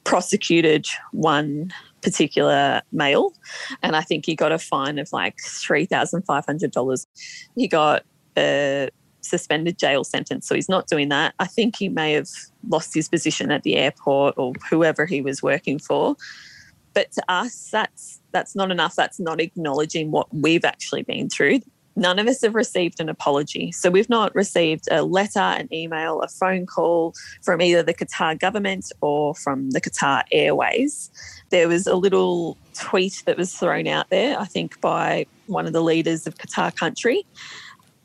prosecuted 0.08 0.86
one 1.12 1.70
particular 2.00 2.80
male. 2.92 3.34
And 3.82 3.94
I 3.94 4.00
think 4.00 4.24
he 4.24 4.34
got 4.34 4.52
a 4.52 4.58
fine 4.58 4.98
of 4.98 5.12
like 5.12 5.36
$3,500. 5.36 7.06
He 7.54 7.68
got 7.68 8.04
a 8.34 8.88
suspended 9.20 9.76
jail 9.76 10.04
sentence. 10.04 10.48
So 10.48 10.54
he's 10.54 10.68
not 10.68 10.86
doing 10.86 11.10
that. 11.10 11.34
I 11.40 11.46
think 11.46 11.76
he 11.76 11.90
may 11.90 12.12
have 12.12 12.30
lost 12.66 12.94
his 12.94 13.06
position 13.06 13.50
at 13.50 13.64
the 13.64 13.76
airport 13.76 14.32
or 14.38 14.54
whoever 14.70 15.04
he 15.04 15.20
was 15.20 15.42
working 15.42 15.78
for. 15.78 16.16
But 16.94 17.12
to 17.12 17.22
us, 17.28 17.68
that's 17.70 18.22
that's 18.32 18.56
not 18.56 18.70
enough. 18.70 18.96
That's 18.96 19.20
not 19.20 19.42
acknowledging 19.42 20.10
what 20.10 20.34
we've 20.34 20.64
actually 20.64 21.02
been 21.02 21.28
through. 21.28 21.60
None 21.98 22.18
of 22.18 22.28
us 22.28 22.42
have 22.42 22.54
received 22.54 23.00
an 23.00 23.08
apology. 23.08 23.72
So 23.72 23.90
we've 23.90 24.08
not 24.08 24.34
received 24.34 24.88
a 24.90 25.02
letter, 25.02 25.40
an 25.40 25.68
email, 25.72 26.20
a 26.22 26.28
phone 26.28 26.64
call 26.64 27.14
from 27.42 27.60
either 27.60 27.82
the 27.82 27.94
Qatar 27.94 28.38
government 28.38 28.92
or 29.00 29.34
from 29.34 29.70
the 29.70 29.80
Qatar 29.80 30.22
Airways. 30.32 31.10
There 31.50 31.68
was 31.68 31.86
a 31.86 31.96
little 31.96 32.56
tweet 32.74 33.22
that 33.26 33.36
was 33.36 33.52
thrown 33.52 33.88
out 33.88 34.10
there, 34.10 34.38
I 34.38 34.44
think, 34.44 34.80
by 34.80 35.26
one 35.46 35.66
of 35.66 35.72
the 35.72 35.82
leaders 35.82 36.26
of 36.26 36.36
Qatar 36.36 36.74
country 36.74 37.26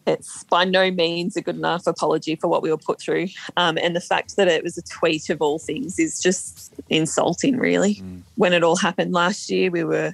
it's 0.05 0.43
by 0.45 0.65
no 0.65 0.91
means 0.91 1.35
a 1.35 1.41
good 1.41 1.55
enough 1.55 1.87
apology 1.87 2.35
for 2.35 2.47
what 2.47 2.61
we 2.61 2.69
were 2.69 2.77
put 2.77 2.99
through. 2.99 3.27
Um, 3.57 3.77
and 3.77 3.95
the 3.95 4.01
fact 4.01 4.35
that 4.35 4.47
it 4.47 4.63
was 4.63 4.77
a 4.77 4.81
tweet 4.81 5.29
of 5.29 5.41
all 5.41 5.59
things 5.59 5.99
is 5.99 6.19
just 6.19 6.73
insulting, 6.89 7.57
really. 7.57 7.95
Mm. 7.95 8.21
When 8.35 8.53
it 8.53 8.63
all 8.63 8.75
happened 8.75 9.13
last 9.13 9.49
year, 9.49 9.71
we 9.71 9.83
were 9.83 10.13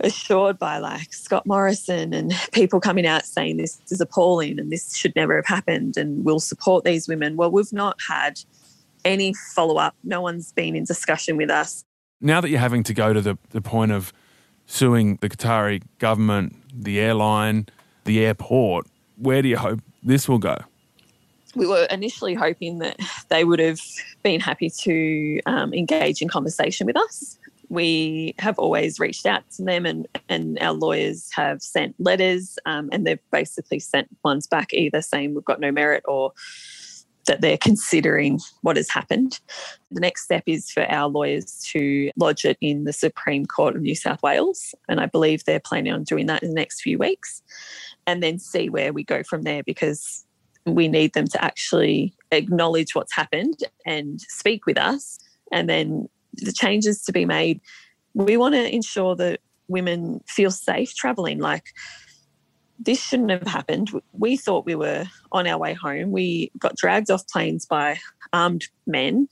assured 0.00 0.58
by 0.58 0.78
like 0.78 1.12
Scott 1.12 1.46
Morrison 1.46 2.14
and 2.14 2.32
people 2.52 2.80
coming 2.80 3.06
out 3.06 3.24
saying 3.24 3.56
this 3.56 3.80
is 3.90 4.00
appalling 4.00 4.58
and 4.58 4.70
this 4.70 4.96
should 4.96 5.14
never 5.16 5.36
have 5.36 5.46
happened 5.46 5.96
and 5.96 6.24
we'll 6.24 6.40
support 6.40 6.84
these 6.84 7.08
women. 7.08 7.36
Well, 7.36 7.50
we've 7.50 7.72
not 7.72 7.98
had 8.08 8.40
any 9.04 9.34
follow 9.54 9.76
up. 9.76 9.94
No 10.04 10.20
one's 10.20 10.52
been 10.52 10.76
in 10.76 10.84
discussion 10.84 11.36
with 11.36 11.50
us. 11.50 11.84
Now 12.20 12.40
that 12.40 12.48
you're 12.48 12.60
having 12.60 12.82
to 12.84 12.94
go 12.94 13.12
to 13.12 13.20
the, 13.20 13.38
the 13.50 13.60
point 13.60 13.92
of 13.92 14.12
suing 14.66 15.16
the 15.20 15.28
Qatari 15.28 15.82
government, 15.98 16.56
the 16.72 17.00
airline, 17.00 17.66
the 18.04 18.24
airport, 18.24 18.86
where 19.16 19.42
do 19.42 19.48
you 19.48 19.56
hope 19.56 19.80
this 20.02 20.28
will 20.28 20.38
go? 20.38 20.56
We 21.54 21.66
were 21.66 21.86
initially 21.90 22.34
hoping 22.34 22.78
that 22.78 22.98
they 23.30 23.44
would 23.44 23.58
have 23.58 23.80
been 24.22 24.40
happy 24.40 24.70
to 24.70 25.40
um, 25.46 25.72
engage 25.72 26.20
in 26.20 26.28
conversation 26.28 26.86
with 26.86 26.96
us. 26.96 27.38
We 27.68 28.34
have 28.38 28.58
always 28.58 28.98
reached 28.98 29.26
out 29.26 29.48
to 29.52 29.64
them, 29.64 29.86
and, 29.86 30.06
and 30.28 30.58
our 30.60 30.72
lawyers 30.72 31.28
have 31.34 31.62
sent 31.62 31.94
letters, 31.98 32.58
um, 32.66 32.88
and 32.92 33.06
they've 33.06 33.30
basically 33.30 33.78
sent 33.78 34.08
ones 34.24 34.46
back 34.46 34.72
either 34.72 35.02
saying 35.02 35.34
we've 35.34 35.44
got 35.44 35.60
no 35.60 35.70
merit 35.70 36.02
or 36.06 36.32
that 37.26 37.42
they're 37.42 37.58
considering 37.58 38.40
what 38.62 38.76
has 38.76 38.88
happened. 38.88 39.38
The 39.90 40.00
next 40.00 40.24
step 40.24 40.44
is 40.46 40.70
for 40.70 40.90
our 40.90 41.08
lawyers 41.08 41.62
to 41.72 42.10
lodge 42.16 42.44
it 42.44 42.56
in 42.60 42.84
the 42.84 42.92
Supreme 42.92 43.44
Court 43.44 43.76
of 43.76 43.82
New 43.82 43.94
South 43.94 44.22
Wales, 44.22 44.74
and 44.88 44.98
I 44.98 45.06
believe 45.06 45.44
they're 45.44 45.60
planning 45.60 45.92
on 45.92 46.04
doing 46.04 46.26
that 46.26 46.42
in 46.42 46.48
the 46.48 46.54
next 46.54 46.80
few 46.80 46.98
weeks 46.98 47.42
and 48.06 48.22
then 48.22 48.38
see 48.38 48.70
where 48.70 48.92
we 48.92 49.04
go 49.04 49.22
from 49.22 49.42
there 49.42 49.62
because 49.62 50.24
we 50.64 50.88
need 50.88 51.12
them 51.12 51.26
to 51.26 51.44
actually 51.44 52.14
acknowledge 52.32 52.94
what's 52.94 53.14
happened 53.14 53.60
and 53.86 54.20
speak 54.22 54.66
with 54.66 54.78
us 54.78 55.18
and 55.52 55.68
then 55.68 56.08
the 56.38 56.52
changes 56.52 57.02
to 57.02 57.12
be 57.12 57.24
made 57.24 57.60
we 58.14 58.36
want 58.36 58.54
to 58.54 58.74
ensure 58.74 59.14
that 59.16 59.40
women 59.68 60.20
feel 60.26 60.50
safe 60.50 60.94
traveling. 60.94 61.38
Like 61.38 61.66
this 62.78 63.02
shouldn't 63.02 63.30
have 63.30 63.46
happened. 63.46 63.90
We 64.12 64.36
thought 64.36 64.66
we 64.66 64.74
were 64.74 65.04
on 65.32 65.46
our 65.46 65.58
way 65.58 65.74
home. 65.74 66.10
We 66.10 66.50
got 66.58 66.76
dragged 66.76 67.10
off 67.10 67.26
planes 67.28 67.64
by 67.64 67.98
armed 68.32 68.64
men 68.86 69.28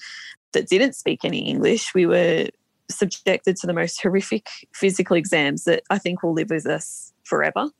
that 0.52 0.68
didn't 0.68 0.94
speak 0.94 1.24
any 1.24 1.48
english. 1.48 1.94
We 1.94 2.06
were 2.06 2.48
subjected 2.88 3.56
to 3.56 3.66
the 3.66 3.74
most 3.74 4.00
horrific 4.00 4.46
physical 4.72 5.16
exams 5.16 5.64
that 5.64 5.82
i 5.90 5.98
think 5.98 6.22
will 6.22 6.32
live 6.32 6.50
with 6.50 6.66
us 6.66 7.12
forever. 7.24 7.70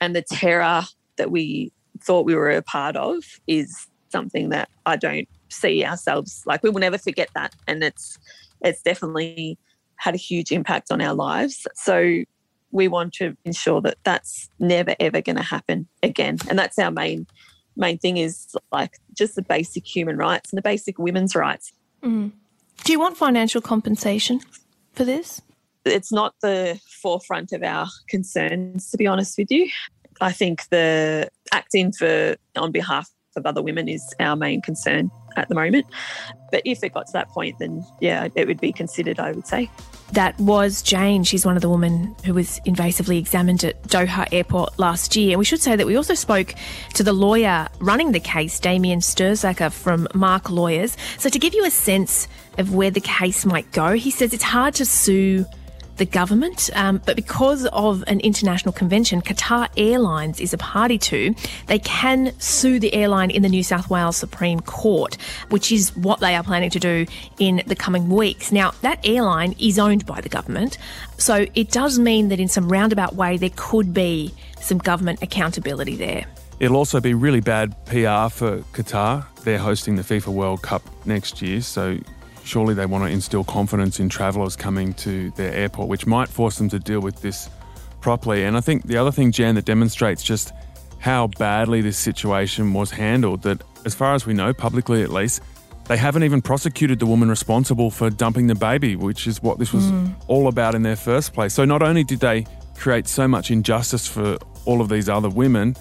And 0.00 0.14
the 0.14 0.22
terror 0.22 0.82
that 1.16 1.30
we 1.30 1.72
thought 2.02 2.26
we 2.26 2.34
were 2.34 2.50
a 2.50 2.60
part 2.60 2.96
of 2.96 3.24
is 3.46 3.86
something 4.10 4.50
that 4.50 4.68
I 4.84 4.96
don't 4.96 5.26
see 5.48 5.84
ourselves 5.84 6.42
like 6.44 6.62
we 6.62 6.68
will 6.68 6.80
never 6.80 6.98
forget 6.98 7.30
that. 7.34 7.54
And 7.66 7.82
it's 7.82 8.18
it's 8.64 8.82
definitely 8.82 9.58
had 9.96 10.14
a 10.14 10.18
huge 10.18 10.50
impact 10.50 10.90
on 10.90 11.00
our 11.00 11.14
lives 11.14 11.66
so 11.74 12.22
we 12.72 12.88
want 12.88 13.12
to 13.12 13.36
ensure 13.44 13.80
that 13.80 13.96
that's 14.02 14.50
never 14.58 14.94
ever 14.98 15.20
going 15.20 15.36
to 15.36 15.42
happen 15.42 15.86
again 16.02 16.38
and 16.48 16.58
that's 16.58 16.78
our 16.78 16.90
main 16.90 17.26
main 17.76 17.98
thing 17.98 18.16
is 18.16 18.54
like 18.72 18.98
just 19.16 19.36
the 19.36 19.42
basic 19.42 19.86
human 19.86 20.16
rights 20.16 20.52
and 20.52 20.58
the 20.58 20.62
basic 20.62 20.98
women's 20.98 21.34
rights 21.34 21.72
mm. 22.02 22.32
do 22.84 22.92
you 22.92 22.98
want 22.98 23.16
financial 23.16 23.60
compensation 23.60 24.40
for 24.92 25.04
this 25.04 25.40
it's 25.84 26.12
not 26.12 26.34
the 26.40 26.80
forefront 27.02 27.52
of 27.52 27.62
our 27.62 27.86
concerns, 28.08 28.90
to 28.90 28.96
be 28.96 29.06
honest 29.06 29.36
with 29.38 29.50
you. 29.50 29.68
I 30.20 30.32
think 30.32 30.68
the 30.68 31.28
acting 31.52 31.92
for 31.92 32.36
on 32.56 32.72
behalf 32.72 33.10
of 33.36 33.46
other 33.46 33.62
women 33.62 33.88
is 33.88 34.14
our 34.20 34.36
main 34.36 34.62
concern. 34.62 35.10
At 35.36 35.48
the 35.48 35.54
moment. 35.54 35.86
But 36.52 36.62
if 36.64 36.84
it 36.84 36.94
got 36.94 37.06
to 37.06 37.12
that 37.14 37.28
point, 37.28 37.58
then 37.58 37.84
yeah, 38.00 38.28
it 38.34 38.46
would 38.46 38.60
be 38.60 38.72
considered, 38.72 39.18
I 39.18 39.32
would 39.32 39.46
say. 39.46 39.70
That 40.12 40.38
was 40.38 40.80
Jane. 40.82 41.24
She's 41.24 41.44
one 41.44 41.56
of 41.56 41.62
the 41.62 41.68
women 41.68 42.14
who 42.24 42.34
was 42.34 42.60
invasively 42.66 43.18
examined 43.18 43.64
at 43.64 43.82
Doha 43.84 44.28
Airport 44.32 44.78
last 44.78 45.16
year. 45.16 45.30
And 45.30 45.38
we 45.40 45.44
should 45.44 45.60
say 45.60 45.74
that 45.74 45.86
we 45.86 45.96
also 45.96 46.14
spoke 46.14 46.54
to 46.94 47.02
the 47.02 47.12
lawyer 47.12 47.66
running 47.80 48.12
the 48.12 48.20
case, 48.20 48.60
Damian 48.60 49.00
Sturzaker 49.00 49.72
from 49.72 50.06
Marque 50.14 50.50
Lawyers. 50.50 50.96
So 51.18 51.28
to 51.28 51.38
give 51.38 51.54
you 51.54 51.64
a 51.64 51.70
sense 51.70 52.28
of 52.58 52.72
where 52.72 52.90
the 52.90 53.00
case 53.00 53.44
might 53.44 53.70
go, 53.72 53.94
he 53.94 54.12
says 54.12 54.32
it's 54.32 54.44
hard 54.44 54.74
to 54.74 54.84
sue 54.86 55.46
the 55.96 56.04
government, 56.04 56.70
um, 56.74 57.00
but 57.04 57.16
because 57.16 57.66
of 57.66 58.02
an 58.06 58.20
international 58.20 58.72
convention 58.72 59.22
Qatar 59.22 59.68
Airlines 59.76 60.40
is 60.40 60.52
a 60.52 60.58
party 60.58 60.98
to, 60.98 61.34
they 61.66 61.78
can 61.78 62.32
sue 62.40 62.78
the 62.78 62.92
airline 62.94 63.30
in 63.30 63.42
the 63.42 63.48
New 63.48 63.62
South 63.62 63.90
Wales 63.90 64.16
Supreme 64.16 64.60
Court, 64.60 65.16
which 65.50 65.70
is 65.70 65.96
what 65.96 66.20
they 66.20 66.34
are 66.34 66.42
planning 66.42 66.70
to 66.70 66.80
do 66.80 67.06
in 67.38 67.62
the 67.66 67.76
coming 67.76 68.08
weeks. 68.08 68.50
Now, 68.50 68.72
that 68.82 68.98
airline 69.04 69.54
is 69.58 69.78
owned 69.78 70.06
by 70.06 70.20
the 70.20 70.28
government, 70.28 70.78
so 71.18 71.46
it 71.54 71.70
does 71.70 71.98
mean 71.98 72.28
that 72.28 72.40
in 72.40 72.48
some 72.48 72.68
roundabout 72.68 73.14
way 73.14 73.36
there 73.36 73.52
could 73.54 73.94
be 73.94 74.34
some 74.60 74.78
government 74.78 75.22
accountability 75.22 75.96
there. 75.96 76.26
It'll 76.60 76.76
also 76.76 77.00
be 77.00 77.14
really 77.14 77.40
bad 77.40 77.74
PR 77.86 78.28
for 78.30 78.62
Qatar. 78.72 79.26
They're 79.42 79.58
hosting 79.58 79.96
the 79.96 80.02
FIFA 80.02 80.28
World 80.28 80.62
Cup 80.62 80.82
next 81.04 81.42
year, 81.42 81.60
so 81.60 81.98
surely 82.44 82.74
they 82.74 82.86
want 82.86 83.04
to 83.04 83.10
instill 83.10 83.44
confidence 83.44 83.98
in 83.98 84.08
travellers 84.08 84.54
coming 84.56 84.92
to 84.94 85.30
their 85.32 85.52
airport, 85.52 85.88
which 85.88 86.06
might 86.06 86.28
force 86.28 86.58
them 86.58 86.68
to 86.68 86.78
deal 86.78 87.00
with 87.00 87.20
this 87.22 87.48
properly. 88.00 88.44
And 88.44 88.56
I 88.56 88.60
think 88.60 88.86
the 88.86 88.96
other 88.96 89.10
thing, 89.10 89.32
Jan, 89.32 89.54
that 89.54 89.64
demonstrates 89.64 90.22
just 90.22 90.52
how 90.98 91.28
badly 91.38 91.80
this 91.80 91.98
situation 91.98 92.72
was 92.72 92.90
handled, 92.90 93.42
that 93.42 93.62
as 93.84 93.94
far 93.94 94.14
as 94.14 94.26
we 94.26 94.34
know, 94.34 94.52
publicly 94.52 95.02
at 95.02 95.10
least, 95.10 95.42
they 95.86 95.96
haven't 95.96 96.22
even 96.22 96.40
prosecuted 96.40 96.98
the 96.98 97.06
woman 97.06 97.28
responsible 97.28 97.90
for 97.90 98.08
dumping 98.08 98.46
the 98.46 98.54
baby, 98.54 98.96
which 98.96 99.26
is 99.26 99.42
what 99.42 99.58
this 99.58 99.72
was 99.72 99.84
mm. 99.84 100.14
all 100.28 100.48
about 100.48 100.74
in 100.74 100.82
their 100.82 100.96
first 100.96 101.34
place. 101.34 101.52
So 101.52 101.64
not 101.64 101.82
only 101.82 102.04
did 102.04 102.20
they 102.20 102.46
create 102.76 103.06
so 103.06 103.28
much 103.28 103.50
injustice 103.50 104.06
for 104.06 104.38
all 104.64 104.80
of 104.80 104.88
these 104.88 105.08
other 105.08 105.28
women, 105.28 105.76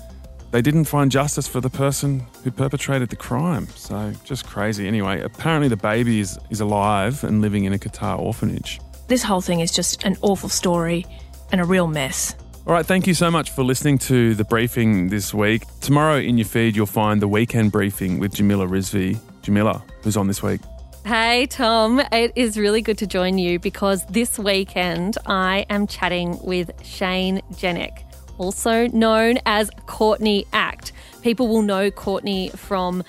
they 0.54 0.62
didn't 0.62 0.86
find 0.86 1.12
justice 1.12 1.48
for 1.48 1.60
the 1.60 1.70
person 1.70 2.24
who 2.44 2.52
perpetrated 2.52 3.10
the 3.10 3.16
crime. 3.16 3.68
So 3.70 4.14
just 4.24 4.46
crazy. 4.46 4.88
Anyway, 4.88 5.20
apparently 5.20 5.68
the 5.68 5.76
baby 5.76 6.20
is, 6.20 6.38
is 6.52 6.62
alive 6.62 7.24
and 7.24 7.42
living 7.42 7.66
in 7.66 7.74
a 7.74 7.80
Qatar 7.80 8.20
orphanage. 8.20 8.80
This 9.08 9.24
whole 9.24 9.42
thing 9.42 9.62
is 9.62 9.72
just 9.72 10.04
an 10.04 10.16
awful 10.22 10.50
story 10.50 11.08
and 11.52 11.60
a 11.60 11.64
real 11.64 11.88
mess. 11.88 12.36
All 12.68 12.74
right, 12.74 12.86
thank 12.86 13.08
you 13.08 13.16
so 13.16 13.32
much 13.32 13.50
for 13.50 13.64
listening 13.64 13.98
to 14.00 14.36
the 14.36 14.44
briefing 14.44 15.10
this 15.10 15.34
week. 15.34 15.64
Tomorrow 15.82 16.20
in 16.20 16.38
your 16.38 16.46
feed, 16.46 16.76
you'll 16.76 16.86
find 16.86 17.20
the 17.20 17.28
weekend 17.28 17.72
briefing 17.72 18.20
with 18.20 18.36
Jamila 18.36 18.68
Rizvi. 18.68 19.20
Jamila, 19.42 19.84
who's 20.04 20.16
on 20.16 20.28
this 20.28 20.44
week? 20.44 20.62
Hey, 21.04 21.48
Tom. 21.48 22.00
It 22.12 22.32
is 22.36 22.60
really 22.60 22.84
good 22.84 23.00
to 23.00 23.08
join 23.08 23.40
you 23.40 23.58
because 23.58 24.06
this 24.06 24.38
weekend 24.38 25.18
I 25.26 25.66
am 25.72 25.88
chatting 25.88 26.38
with 26.44 26.72
Shane 26.84 27.42
Jenek 27.54 28.04
also 28.38 28.88
known 28.88 29.40
as 29.46 29.70
Courtney 29.86 30.46
Act. 30.54 30.92
People 31.22 31.48
will 31.48 31.62
know 31.62 31.92
Courtney 31.92 32.50
from 32.50 33.04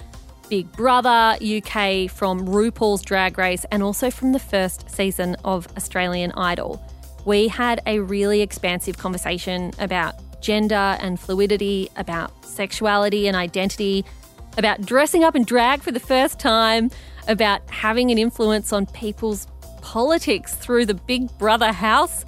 Big 0.49 0.71
Brother 0.73 1.37
UK, 1.41 2.11
from 2.11 2.47
RuPaul's 2.47 3.03
Drag 3.03 3.39
Race, 3.39 3.65
and 3.71 3.83
also 3.83 4.11
from 4.11 4.33
the 4.33 4.39
first 4.39 4.91
season 4.91 5.37
of 5.45 5.67
Australian 5.77 6.33
Idol. 6.33 6.83
We 7.25 7.49
had 7.49 7.81
a 7.87 8.01
really 8.01 8.43
expansive 8.43 8.99
conversation 8.99 9.73
about 9.79 10.15
gender 10.41 10.97
and 11.01 11.19
fluidity, 11.19 11.91
about 11.97 12.45
sexuality 12.45 13.27
and 13.27 13.37
identity, 13.37 14.05
about 14.59 14.83
dressing 14.83 15.25
up 15.25 15.35
in 15.35 15.45
drag 15.45 15.83
for 15.83 15.91
the 15.91 16.01
first 16.01 16.39
time, 16.39 16.91
about 17.27 17.69
having 17.71 18.11
an 18.11 18.19
influence 18.19 18.73
on 18.73 18.87
people's 18.87 19.47
politics 19.81 20.55
through 20.55 20.87
the 20.87 20.95
Big 20.95 21.37
Brother 21.39 21.73
house 21.73 22.25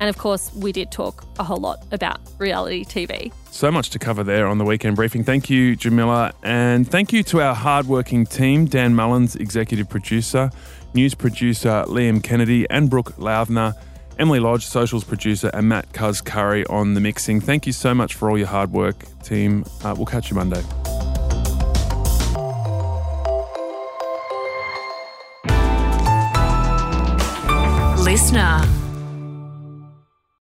and 0.00 0.08
of 0.08 0.18
course, 0.18 0.52
we 0.54 0.72
did 0.72 0.90
talk 0.90 1.24
a 1.38 1.44
whole 1.44 1.58
lot 1.58 1.84
about 1.92 2.20
reality 2.38 2.84
TV. 2.84 3.32
So 3.50 3.70
much 3.70 3.90
to 3.90 3.98
cover 3.98 4.22
there 4.22 4.46
on 4.46 4.58
the 4.58 4.64
weekend 4.64 4.96
briefing. 4.96 5.24
Thank 5.24 5.50
you, 5.50 5.74
Jamila. 5.74 6.32
And 6.42 6.88
thank 6.88 7.12
you 7.12 7.22
to 7.24 7.40
our 7.40 7.54
hardworking 7.54 8.26
team 8.26 8.66
Dan 8.66 8.94
Mullins, 8.94 9.36
executive 9.36 9.88
producer, 9.88 10.50
news 10.94 11.14
producer 11.14 11.84
Liam 11.88 12.22
Kennedy, 12.22 12.68
and 12.70 12.88
Brooke 12.88 13.16
Loudner, 13.16 13.74
Emily 14.18 14.40
Lodge, 14.40 14.66
socials 14.66 15.04
producer, 15.04 15.50
and 15.54 15.68
Matt 15.68 15.92
Cuz 15.92 16.20
Curry 16.20 16.64
on 16.66 16.94
the 16.94 17.00
mixing. 17.00 17.40
Thank 17.40 17.66
you 17.66 17.72
so 17.72 17.94
much 17.94 18.14
for 18.14 18.30
all 18.30 18.38
your 18.38 18.48
hard 18.48 18.72
work, 18.72 19.04
team. 19.22 19.64
Uh, 19.82 19.94
we'll 19.96 20.06
catch 20.06 20.30
you 20.30 20.36
Monday. 20.36 20.62
Listener. 28.02 28.87